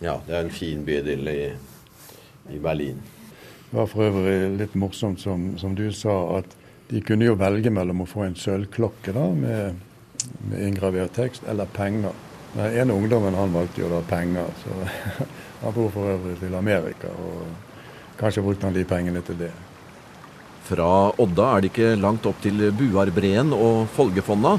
Ja, 0.00 0.20
det 0.26 0.36
er 0.36 0.44
en 0.44 0.54
fin 0.54 0.84
bydel 0.84 1.28
i, 1.28 1.40
i 2.52 2.58
Berlin. 2.58 3.00
Det 3.70 3.76
var 3.76 3.86
for 3.86 4.08
øvrig 4.08 4.56
litt 4.58 4.74
morsomt, 4.74 5.20
som, 5.20 5.52
som, 5.60 5.76
du 5.76 5.92
sa, 5.92 6.16
at 6.40 6.56
de 6.90 7.02
kunne 7.04 7.28
jo 7.28 7.36
velge 7.38 7.70
mellom 7.70 8.02
å 8.02 8.08
få 8.08 8.24
en 8.26 8.36
sølvklokke 8.36 9.14
da, 9.14 9.28
med, 9.36 9.80
med 10.50 10.64
inngravert 10.66 11.14
tekst, 11.14 11.44
eller 11.48 11.70
penger. 11.70 12.16
Den 12.54 12.80
ene 12.82 12.96
ungdommen 12.96 13.36
han 13.38 13.52
valgte 13.54 13.84
jo 13.84 13.92
da 13.92 14.00
penger, 14.08 14.48
så 14.64 14.78
han 15.62 15.76
bor 15.76 15.92
for 15.94 16.14
øvrig 16.16 16.38
til 16.40 16.56
Amerika. 16.58 17.12
og 17.14 18.16
Kanskje 18.20 18.44
brukte 18.44 18.66
han 18.66 18.76
de 18.76 18.84
pengene 18.84 19.22
til 19.24 19.38
det. 19.40 19.52
Fra 20.66 20.90
Odda 21.18 21.46
er 21.54 21.62
det 21.62 21.70
ikke 21.70 21.94
langt 21.98 22.26
opp 22.28 22.42
til 22.42 22.68
Buarbreen 22.76 23.54
og 23.56 23.86
Folgefonna. 23.94 24.58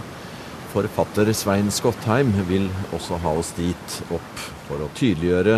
Forfatter 0.71 1.27
Svein 1.35 1.67
Skottheim 1.67 2.29
vil 2.47 2.69
også 2.95 3.17
ha 3.19 3.31
oss 3.35 3.49
dit 3.57 3.95
opp 4.15 4.43
for 4.69 4.79
å 4.79 4.85
tydeliggjøre 4.95 5.57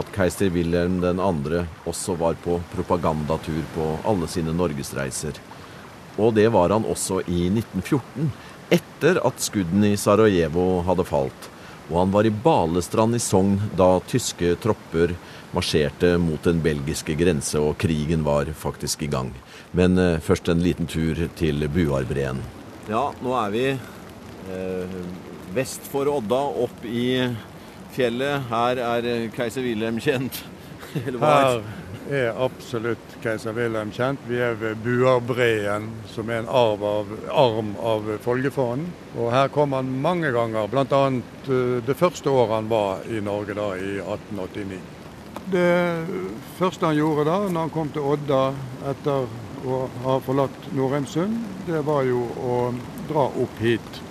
at 0.00 0.12
keiser 0.14 0.48
Wilhelm 0.54 1.02
2. 1.04 1.58
også 1.84 2.14
var 2.16 2.38
på 2.40 2.56
propagandatur 2.72 3.60
på 3.74 3.88
alle 4.08 4.28
sine 4.32 4.54
norgesreiser. 4.56 5.36
Og 6.16 6.32
det 6.38 6.46
var 6.54 6.72
han 6.72 6.88
også 6.88 7.20
i 7.28 7.50
1914, 7.50 8.30
etter 8.72 9.20
at 9.20 9.44
skuddene 9.44 9.92
i 9.92 10.00
Sarajevo 10.00 10.80
hadde 10.88 11.04
falt, 11.12 11.50
Og 11.92 11.98
han 11.98 12.12
var 12.14 12.24
i 12.24 12.32
Balestrand 12.32 13.14
i 13.14 13.20
Sogn 13.20 13.58
da 13.76 13.98
tyske 14.08 14.54
tropper 14.62 15.12
marsjerte 15.52 16.14
mot 16.16 16.40
den 16.40 16.62
belgiske 16.64 17.12
grense, 17.20 17.60
og 17.60 17.76
krigen 17.76 18.24
var 18.24 18.48
faktisk 18.56 19.02
i 19.04 19.10
gang. 19.12 19.34
Men 19.76 19.98
eh, 19.98 20.16
først 20.24 20.48
en 20.48 20.64
liten 20.64 20.88
tur 20.88 21.28
til 21.36 21.68
Buarbreen. 21.68 22.40
Ja, 22.88 23.10
nå 23.20 23.36
er 23.36 23.52
vi 23.52 23.66
vest 25.54 25.86
for 25.90 26.10
Odda, 26.10 26.40
opp 26.64 26.84
i 26.88 27.06
fjellet. 27.94 28.48
Her 28.50 28.80
er 28.82 29.08
keiser 29.34 29.64
Wilhelm 29.66 30.00
kjent. 30.02 30.42
Her 30.94 31.62
er 32.10 32.36
absolutt 32.36 33.14
keiser 33.22 33.54
Wilhelm 33.56 33.92
kjent. 33.94 34.20
Vi 34.28 34.40
er 34.42 34.56
ved 34.60 34.82
Buarbreen, 34.84 35.88
som 36.10 36.30
er 36.30 36.42
en 36.42 36.50
arv 36.50 36.84
av, 36.84 37.14
arm 37.30 37.72
av 37.80 38.10
Folgefond. 38.24 38.90
Og 39.16 39.30
her 39.32 39.48
kom 39.54 39.72
han 39.76 39.88
mange 40.04 40.32
ganger, 40.34 40.68
bl.a. 40.68 41.04
Eh, 41.48 41.78
det 41.86 41.96
første 41.98 42.30
året 42.30 42.58
han 42.58 42.68
var 42.72 43.06
i 43.08 43.22
Norge, 43.24 43.56
da, 43.56 43.70
i 43.78 43.96
1889. 44.02 44.82
Det 45.54 45.72
første 46.58 46.88
han 46.88 46.96
gjorde 46.96 47.26
da 47.28 47.40
når 47.44 47.66
han 47.66 47.72
kom 47.74 47.90
til 47.92 48.06
Odda 48.14 48.44
etter 48.88 49.26
å 49.64 49.80
ha 50.04 50.14
forlatt 50.24 50.70
Norheimsund, 50.76 51.36
det 51.66 51.82
var 51.84 52.04
jo 52.08 52.22
å 52.40 52.56
dra 53.08 53.28
opp 53.28 53.60
hit. 53.60 54.03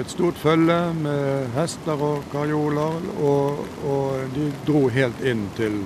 Et 0.00 0.08
stort 0.08 0.38
følge 0.40 0.76
med 0.96 1.50
hester 1.52 2.00
og 2.00 2.22
karjoler, 2.32 2.94
og, 3.20 3.58
og 3.84 4.22
de 4.32 4.46
dro 4.64 4.86
helt 4.88 5.20
inn 5.20 5.42
til, 5.58 5.82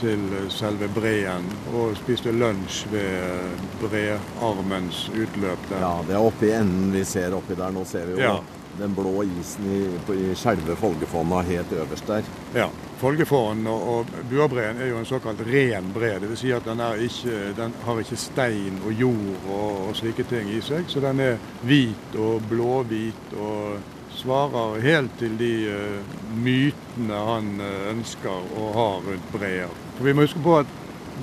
til 0.00 0.26
selve 0.52 0.90
breen 0.92 1.46
og 1.72 1.96
spiste 1.96 2.34
lunsj 2.36 2.82
ved 2.92 3.62
brearmens 3.80 5.06
utløp 5.08 5.70
der. 5.70 5.80
Ja, 5.80 5.94
det 6.04 6.18
er 6.18 6.26
oppi 6.28 6.52
enden 6.52 6.92
vi 6.92 7.06
ser 7.08 7.32
oppi 7.38 7.56
der. 7.56 7.72
Nå 7.72 7.86
ser 7.88 8.10
vi 8.10 8.18
jo 8.18 8.26
ja. 8.26 8.34
den 8.82 8.92
blå 8.98 9.24
isen 9.24 9.72
i, 9.72 9.80
i 10.18 10.34
selve 10.36 10.76
Folgefonna 10.76 11.40
helt 11.48 11.72
øverst 11.72 12.12
der. 12.12 12.28
Ja. 12.52 12.68
Folgefåren 13.04 13.66
og, 13.68 13.82
og 13.92 14.12
buabreen 14.30 14.78
er 14.80 14.88
jo 14.88 14.96
en 14.96 15.08
såkalt 15.08 15.42
ren 15.44 15.90
bre. 15.92 16.14
Dvs. 16.22 16.38
Si 16.40 16.52
at 16.56 16.64
den, 16.64 16.80
ikke, 17.04 17.50
den, 17.58 17.74
har 17.84 17.98
ikke 18.00 18.16
stein 18.16 18.78
og 18.80 18.94
jord 18.96 19.42
og, 19.44 19.82
og, 19.88 19.90
slike 19.98 20.24
ting 20.30 20.48
i 20.48 20.62
seg. 20.64 20.88
Så 20.88 21.02
den 21.04 21.20
er 21.20 21.36
hvit 21.68 22.16
og 22.16 22.46
blåhvit 22.48 23.34
og 23.36 23.76
svarer 24.14 24.80
helt 24.80 25.18
til 25.20 25.36
de 25.36 25.50
uh, 25.68 26.16
mytene 26.46 27.20
han 27.28 27.52
uh, 27.60 27.90
ønsker 27.90 28.56
å 28.56 28.70
ha 28.78 28.88
rundt 29.04 29.28
breer. 29.34 29.76
For 29.98 30.08
Vi 30.08 30.16
må 30.16 30.24
huske 30.24 30.40
på 30.40 30.56
at 30.62 30.74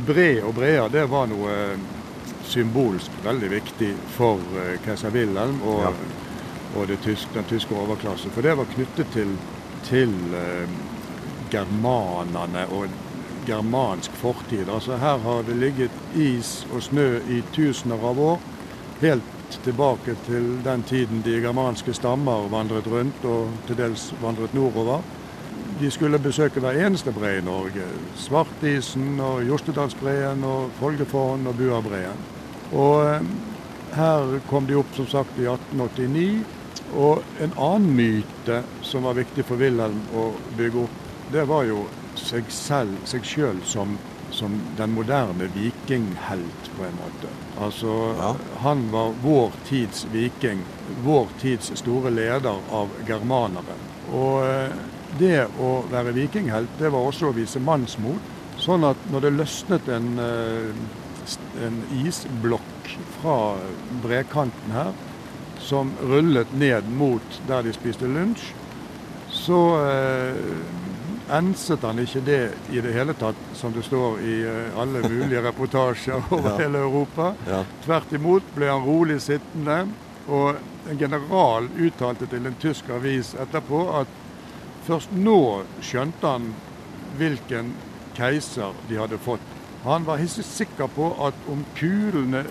bre 0.05 0.29
og 0.45 0.53
breer 0.59 0.91
det 0.93 1.07
var 1.09 1.33
noe 1.33 1.57
symbolsk 2.51 3.23
veldig 3.25 3.53
viktig 3.57 3.93
for 4.19 4.37
uh, 4.53 4.75
keiser 4.85 5.17
Wilhelm 5.17 5.57
og, 5.65 5.87
ja. 5.87 5.97
og 6.77 6.93
tysk, 7.07 7.33
den 7.33 7.49
tyske 7.49 7.73
overklassen. 7.73 8.37
For 8.37 8.45
det 8.45 8.59
var 8.61 8.69
knyttet 8.77 9.15
til, 9.17 9.33
til 9.89 10.13
germanerne 11.51 12.65
og 12.71 12.87
germansk 13.45 14.11
fortid. 14.11 14.69
Altså 14.69 14.97
Her 14.97 15.17
har 15.17 15.43
det 15.47 15.57
ligget 15.57 15.91
is 16.15 16.67
og 16.73 16.83
snø 16.83 17.19
i 17.29 17.41
tusener 17.53 17.95
av 18.09 18.19
år. 18.19 18.39
Helt 19.01 19.37
tilbake 19.63 20.15
til 20.25 20.59
den 20.63 20.83
tiden 20.83 21.23
de 21.25 21.41
germanske 21.41 21.93
stammer 21.93 22.47
vandret 22.51 22.87
rundt 22.87 23.25
og 23.25 23.49
til 23.67 23.77
dels 23.77 24.13
vandret 24.21 24.53
nordover. 24.53 25.01
De 25.79 25.91
skulle 25.91 26.19
besøke 26.19 26.59
hver 26.59 26.77
eneste 26.85 27.11
bre 27.11 27.37
i 27.37 27.43
Norge. 27.45 27.85
Svartisen 28.15 29.19
og 29.19 29.43
Jostedalsbreen 29.47 30.43
og 30.43 30.69
Folgefåen 30.79 31.47
og 31.47 31.55
Buabreen. 31.57 32.25
Og 32.71 33.05
eh, 33.09 33.29
her 33.95 34.39
kom 34.49 34.67
de 34.67 34.77
opp 34.79 34.93
som 34.95 35.07
sagt 35.07 35.39
i 35.39 35.47
1889. 35.49 36.43
Og 36.91 37.23
en 37.41 37.53
annen 37.55 37.95
myte 37.95 38.61
som 38.83 39.07
var 39.07 39.17
viktig 39.19 39.45
for 39.47 39.59
Wilhelm 39.59 40.01
å 40.15 40.31
bygge 40.57 40.85
opp 40.85 41.10
det 41.31 41.45
var 41.47 41.63
jo 41.63 41.85
seg 42.19 42.49
selv, 42.51 42.97
seg 43.07 43.25
sjøl 43.27 43.59
som, 43.67 43.95
som, 44.35 44.57
den 44.77 44.93
moderne 44.95 45.47
vikinghelt, 45.55 46.71
på 46.75 46.85
en 46.87 46.97
måte. 46.99 47.31
Altså, 47.61 47.93
ja. 48.19 48.31
Han 48.65 48.87
var 48.91 49.13
vår 49.23 49.55
tids 49.67 50.05
viking. 50.11 50.63
Vår 51.05 51.31
tids 51.41 51.71
store 51.79 52.11
leder 52.13 52.59
av 52.71 52.91
germanere. 53.07 53.77
Og 54.11 54.41
eh, 54.45 54.75
det 55.19 55.45
å 55.59 55.71
være 55.91 56.15
vikinghelt, 56.15 56.79
det 56.79 56.91
var 56.91 57.07
også 57.07 57.31
å 57.31 57.35
vise 57.35 57.63
mannsmot. 57.63 58.31
Sånn 58.61 58.85
at 58.85 58.99
når 59.11 59.25
det 59.25 59.35
løsnet 59.37 59.87
en, 59.91 60.11
eh, 60.21 61.37
en 61.65 61.79
isblokk 62.03 62.91
fra 63.19 63.37
brekanten 64.03 64.75
her, 64.75 64.91
som 65.61 65.93
rullet 66.01 66.49
ned 66.57 66.87
mot 66.97 67.41
der 67.47 67.63
de 67.63 67.73
spiste 67.75 68.09
lunsj, 68.09 68.51
så 69.31 69.59
eh, 69.79 70.39
enset 71.31 71.83
han 71.83 71.99
ikke 71.99 72.21
det 72.25 72.41
i 72.71 72.81
det 72.83 72.93
hele 72.95 73.13
tatt, 73.17 73.39
som 73.55 73.73
det 73.73 73.83
står 73.87 74.19
i 74.25 74.37
eh, 74.47 74.79
alle 74.79 75.03
mulige 75.07 75.43
reportasjer 75.47 76.29
over 76.29 76.49
ja. 76.51 76.57
hele 76.63 76.83
Europa. 76.83 77.33
Ja. 77.47 77.63
Tvert 77.85 78.13
imot 78.13 78.55
ble 78.55 78.71
han 78.71 78.85
rolig 78.85 79.21
sittende. 79.23 79.85
Og 80.31 80.59
en 80.89 80.99
general 80.99 81.67
uttalte 81.81 82.27
til 82.29 82.45
en 82.45 82.57
tysk 82.61 82.89
avis 82.93 83.33
etterpå 83.39 83.79
at 84.01 84.11
først 84.85 85.13
nå 85.17 85.63
skjønte 85.83 86.27
han 86.35 86.51
hvilken 87.17 87.73
keiser 88.17 88.75
de 88.89 88.99
hadde 89.01 89.19
fått. 89.21 89.47
Han 89.83 90.05
var 90.05 90.21
hissig 90.21 90.45
sikker 90.45 90.91
på 90.93 91.09
at 91.25 91.47
om 91.49 91.63
kulene 91.77 92.43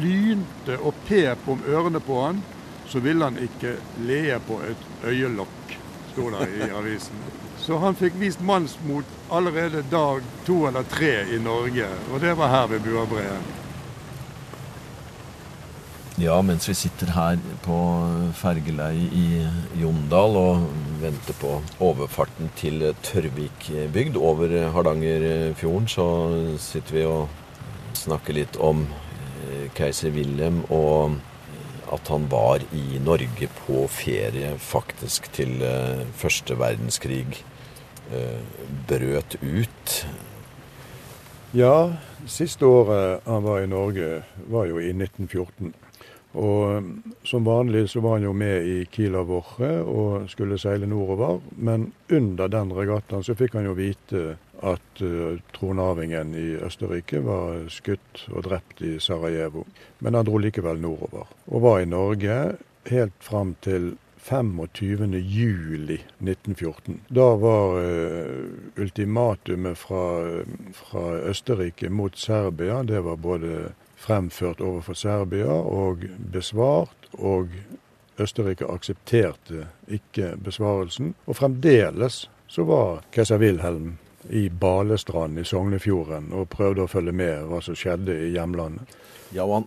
lynte 0.00 0.76
og 0.80 0.96
pep 1.08 1.48
om 1.48 1.64
ørene 1.68 2.00
på 2.04 2.20
han, 2.20 2.42
så 2.86 3.00
ville 3.02 3.24
han 3.24 3.38
ikke 3.42 3.76
le 4.06 4.38
på 4.46 4.60
et 4.68 4.86
øyelokk, 5.08 5.76
sto 6.12 6.30
det 6.36 6.48
i 6.60 6.70
avisen. 6.80 7.24
Så 7.66 7.80
han 7.82 7.96
fikk 7.98 8.14
vist 8.20 8.42
mannsmot 8.46 9.08
allerede 9.34 9.80
dag 9.90 10.22
to 10.46 10.60
eller 10.68 10.84
tre 10.86 11.24
i 11.34 11.38
Norge, 11.42 11.88
og 12.12 12.20
det 12.22 12.36
var 12.38 12.52
her 12.52 12.68
ved 12.70 12.84
Buabreen. 12.84 13.48
Ja, 16.16 16.36
mens 16.46 16.68
vi 16.68 16.76
sitter 16.78 17.10
her 17.12 17.40
på 17.64 17.78
fergeleiet 18.38 19.12
i 19.12 19.80
Jondal 19.82 20.38
og 20.40 20.62
venter 21.02 21.36
på 21.40 21.56
overfarten 21.82 22.52
til 22.56 22.86
Tørvikbygd 23.02 24.16
over 24.16 24.54
Hardangerfjorden, 24.72 25.90
så 25.90 26.06
sitter 26.62 26.96
vi 26.96 27.04
og 27.10 27.26
snakker 27.98 28.38
litt 28.38 28.56
om 28.62 28.86
eh, 28.86 29.66
keiser 29.74 30.14
Wilhelm 30.14 30.62
og 30.70 31.18
at 31.92 32.08
han 32.14 32.30
var 32.30 32.62
i 32.72 33.02
Norge 33.02 33.50
på 33.66 33.84
ferie 33.90 34.54
faktisk 34.62 35.28
til 35.34 35.58
eh, 35.66 36.06
første 36.16 36.56
verdenskrig 36.62 37.42
brøt 38.88 39.38
ut? 39.42 39.96
Ja, 41.56 41.92
siste 42.26 42.66
året 42.66 43.26
han 43.26 43.42
var 43.42 43.62
i 43.62 43.68
Norge, 43.70 44.22
var 44.50 44.66
jo 44.68 44.78
i 44.82 44.92
1914. 44.92 45.74
Og 46.36 46.82
mm, 46.82 47.14
som 47.24 47.46
vanlig 47.46 47.86
så 47.88 48.02
var 48.04 48.18
han 48.18 48.26
jo 48.26 48.32
med 48.36 48.66
i 48.68 48.84
Kila 48.92 49.22
Woche 49.24 49.70
og 49.80 50.28
skulle 50.28 50.58
seile 50.60 50.88
nordover. 50.88 51.40
Men 51.56 51.92
under 52.12 52.50
den 52.52 52.74
regattaen 52.76 53.24
så 53.24 53.36
fikk 53.38 53.56
han 53.56 53.68
jo 53.70 53.76
vite 53.78 54.36
at 54.66 55.02
uh, 55.04 55.38
tronarvingen 55.56 56.34
i 56.36 56.46
Østerrike 56.66 57.22
var 57.24 57.66
skutt 57.72 58.26
og 58.32 58.44
drept 58.48 58.82
i 58.84 58.96
Sarajevo. 59.00 59.64
Men 60.00 60.18
han 60.18 60.28
dro 60.28 60.40
likevel 60.40 60.80
nordover. 60.80 61.30
Og 61.48 61.64
var 61.64 61.80
i 61.80 61.88
Norge 61.88 62.40
helt 62.90 63.16
fram 63.24 63.54
til 63.64 63.94
25.07.1914. 64.26 66.98
Da 67.08 67.36
var 67.36 67.78
uh, 67.78 68.44
ultimatumet 68.76 69.78
fra, 69.78 70.30
fra, 70.72 71.12
Østerrike 71.30 71.90
mot 71.90 72.18
Serbia 72.18 72.82
det 72.82 73.00
var 73.06 73.16
både 73.16 73.72
fremført 73.96 74.60
overfor 74.60 74.94
Serbia 74.94 75.52
og 75.52 76.04
besvart. 76.32 77.08
Og 77.12 77.48
Østerrike 78.18 78.66
aksepterte 78.72 79.66
ikke 79.88 80.36
besvarelsen. 80.42 81.14
Og 81.26 81.36
fremdeles 81.36 82.30
så 82.48 82.64
var 82.64 83.02
keiser 83.12 83.38
Wilhelm 83.38 83.98
i 84.30 84.48
Balestrand 84.48 85.38
i 85.38 85.44
Sognefjorden 85.44 86.32
og 86.34 86.48
prøvde 86.50 86.82
å 86.82 86.86
følge 86.90 87.12
med 87.14 87.44
hva 87.46 87.60
som 87.62 87.74
skjedde 87.78 88.26
i 88.26 88.32
hjemlandet. 88.34 88.96
Ja, 89.34 89.44
og 89.44 89.54
han 89.54 89.66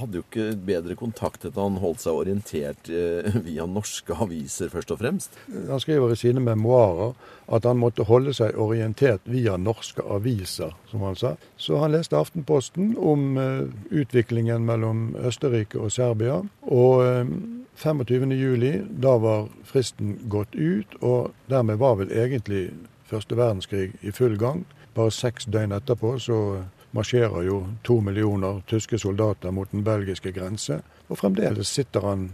hadde 0.00 0.20
jo 0.20 0.24
ikke 0.24 0.48
bedre 0.66 0.96
kontakt 0.98 1.44
etter 1.44 1.60
han 1.60 1.80
holdt 1.82 2.02
seg 2.04 2.18
orientert 2.22 2.90
eh, 2.92 3.36
via 3.46 3.66
norske 3.68 4.16
aviser, 4.24 4.70
først 4.72 4.92
og 4.94 5.00
fremst. 5.02 5.38
Han 5.48 5.82
skriver 5.82 6.12
i 6.12 6.18
sine 6.18 6.42
memoarer 6.44 7.14
at 7.52 7.66
han 7.68 7.80
måtte 7.80 8.06
holde 8.08 8.34
seg 8.36 8.58
orientert 8.60 9.24
via 9.28 9.56
norske 9.60 10.04
aviser, 10.08 10.74
som 10.90 11.04
han 11.06 11.18
sa. 11.18 11.34
Så 11.56 11.80
han 11.82 11.92
leste 11.94 12.18
Aftenposten 12.18 12.94
om 12.98 13.36
uh, 13.36 13.66
utviklingen 13.90 14.64
mellom 14.68 15.10
Østerrike 15.20 15.80
og 15.80 15.92
Serbia. 15.92 16.40
Og 16.62 17.02
uh, 17.02 17.22
eh, 17.22 17.34
25.07, 17.82 18.86
da 19.02 19.16
var 19.18 19.48
fristen 19.66 20.18
gått 20.30 20.54
ut, 20.54 20.96
og 21.00 21.32
dermed 21.50 21.80
var 21.80 21.96
vel 21.98 22.12
egentlig 22.12 22.68
første 23.08 23.36
verdenskrig 23.36 23.90
i 24.02 24.12
full 24.14 24.36
gang. 24.38 24.64
Bare 24.94 25.12
seks 25.12 25.48
døgn 25.48 25.72
etterpå 25.72 26.18
så 26.20 26.38
marsjerer 26.92 27.46
jo 27.46 27.58
to 27.82 28.00
millioner 28.00 28.62
tyske 28.68 28.98
soldater 28.98 29.50
mot 29.50 29.70
den 29.72 29.84
belgiske 29.84 30.32
grense. 30.32 30.80
Og 31.08 31.18
fremdeles 31.18 31.72
sitter 31.72 32.06
han 32.06 32.30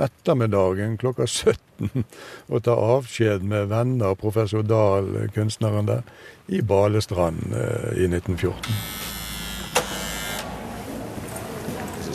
ettermiddagen 0.00 0.96
klokka 0.96 1.26
17 1.26 2.04
og 2.52 2.62
tar 2.64 2.80
avskjed 2.80 3.44
med 3.44 3.68
venner, 3.72 4.14
professor 4.14 4.62
Dahl, 4.62 5.28
kunstneren 5.34 5.90
der, 5.90 6.06
i 6.48 6.62
Balestrand 6.62 7.52
eh, 7.52 7.92
i 8.06 8.08
1914. 8.08 8.76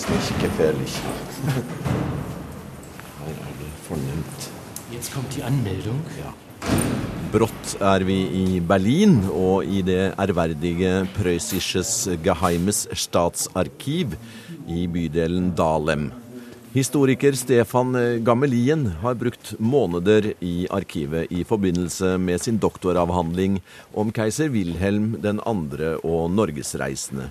Det 0.01 0.17
er 0.17 0.33
ikke 0.33 0.47
gefährlich. 0.47 0.95
Er 3.21 3.53
det 3.59 3.71
fornemt. 3.81 4.51
Jetzt 4.93 5.13
kommt 5.13 5.35
die 5.35 5.43
Anmeldung. 5.43 6.01
Ja. 6.17 6.33
Brått 7.31 7.77
er 7.79 8.03
vi 8.03 8.17
i 8.35 8.57
Berlin 8.59 9.21
og 9.31 9.63
i 9.63 9.79
det 9.87 10.09
ærverdige 10.19 11.05
Preussisches 11.15 11.93
Geheimes 12.25 12.81
Statsarkiv 12.91 14.17
i 14.67 14.83
bydelen 14.91 15.53
Dalem. 15.55 16.09
Historiker 16.75 17.35
Stefan 17.39 17.95
Gammelien 18.27 18.83
har 18.99 19.15
brukt 19.15 19.53
måneder 19.63 20.33
i 20.43 20.67
arkivet 20.67 21.31
i 21.31 21.45
forbindelse 21.47 22.17
med 22.19 22.43
sin 22.43 22.59
doktoravhandling 22.59 23.61
om 23.95 24.11
keiser 24.11 24.51
Wilhelm 24.51 25.13
2. 25.23 25.93
og 26.03 26.31
norgesreisende. 26.35 27.29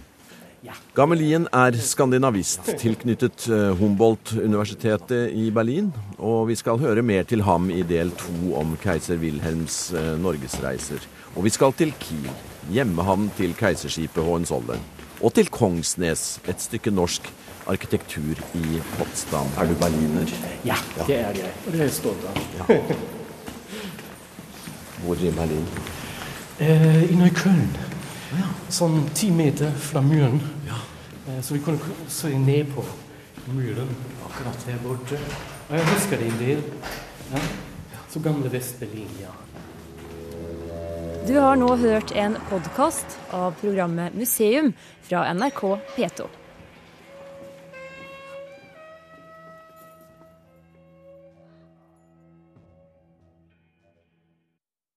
Gammelien 0.93 1.47
er 1.57 1.77
skandinavist 1.81 2.67
tilknyttet 2.81 3.47
eh, 3.49 3.71
Humboldt-universitetet 3.79 5.33
i 5.33 5.47
Berlin, 5.57 5.89
og 6.21 6.49
vi 6.51 6.57
skal 6.59 6.81
høre 6.81 7.03
mer 7.03 7.25
til 7.25 7.43
ham 7.47 7.71
i 7.73 7.81
del 7.87 8.13
to 8.21 8.53
om 8.61 8.77
keiser 8.83 9.17
Wilhelms 9.21 9.91
eh, 9.97 10.15
norgesreiser. 10.21 11.01
Og 11.35 11.47
vi 11.47 11.53
skal 11.55 11.73
til 11.79 11.93
Kiel, 12.01 12.31
hjemmehavn 12.75 13.31
til 13.39 13.55
keiserskipet 13.57 14.25
Hohenzollern. 14.27 14.83
Og 15.21 15.33
til 15.37 15.49
Kongsnes, 15.53 16.41
et 16.49 16.61
stykke 16.61 16.93
norsk 16.93 17.29
arkitektur 17.71 18.41
i 18.57 18.81
Potsdam. 18.97 19.49
Er 19.59 19.69
du 19.69 19.75
berliner? 19.81 20.33
Ja, 20.65 20.77
det 21.07 21.17
er 21.21 21.39
jeg. 21.41 21.53
Og 21.67 21.73
det 21.73 21.81
er 21.81 21.85
jeg 21.89 21.95
stolt 21.97 22.27
av. 22.29 22.41
Ja. 22.59 22.81
Hvor 25.05 25.15
i 25.15 25.31
Berlin? 25.37 25.69
Eh, 26.61 27.05
I 27.13 27.17
Nøykölln. 27.17 27.71
Ja. 28.37 28.51
Sånn 28.69 29.07
ti 29.17 29.31
meter 29.33 29.73
fra 29.81 30.03
muren. 30.05 30.43
Ja. 30.69 30.83
Eh, 31.29 31.41
så 31.41 31.57
vi 31.57 31.63
kunne 31.65 32.05
se 32.09 32.35
ned 32.37 32.75
på 32.75 32.85
muren 33.55 33.89
akkurat 34.27 34.69
her 34.69 34.83
borte. 34.85 35.21
Og 35.71 35.77
jeg 35.79 35.87
husker 35.87 36.19
det 36.19 36.27
en 36.27 36.39
del. 36.41 36.63
Ja. 37.31 37.41
Så 38.11 38.19
gamle 38.21 38.51
Vest-Berlin. 38.51 39.13
Du 41.29 41.37
har 41.39 41.55
nå 41.55 41.69
hørt 41.79 42.11
en 42.19 42.35
podkast 42.49 43.15
av 43.31 43.55
programmet 43.61 44.17
Museum 44.19 44.73
fra 45.07 45.29
NRK 45.31 45.63
P2. 45.95 46.27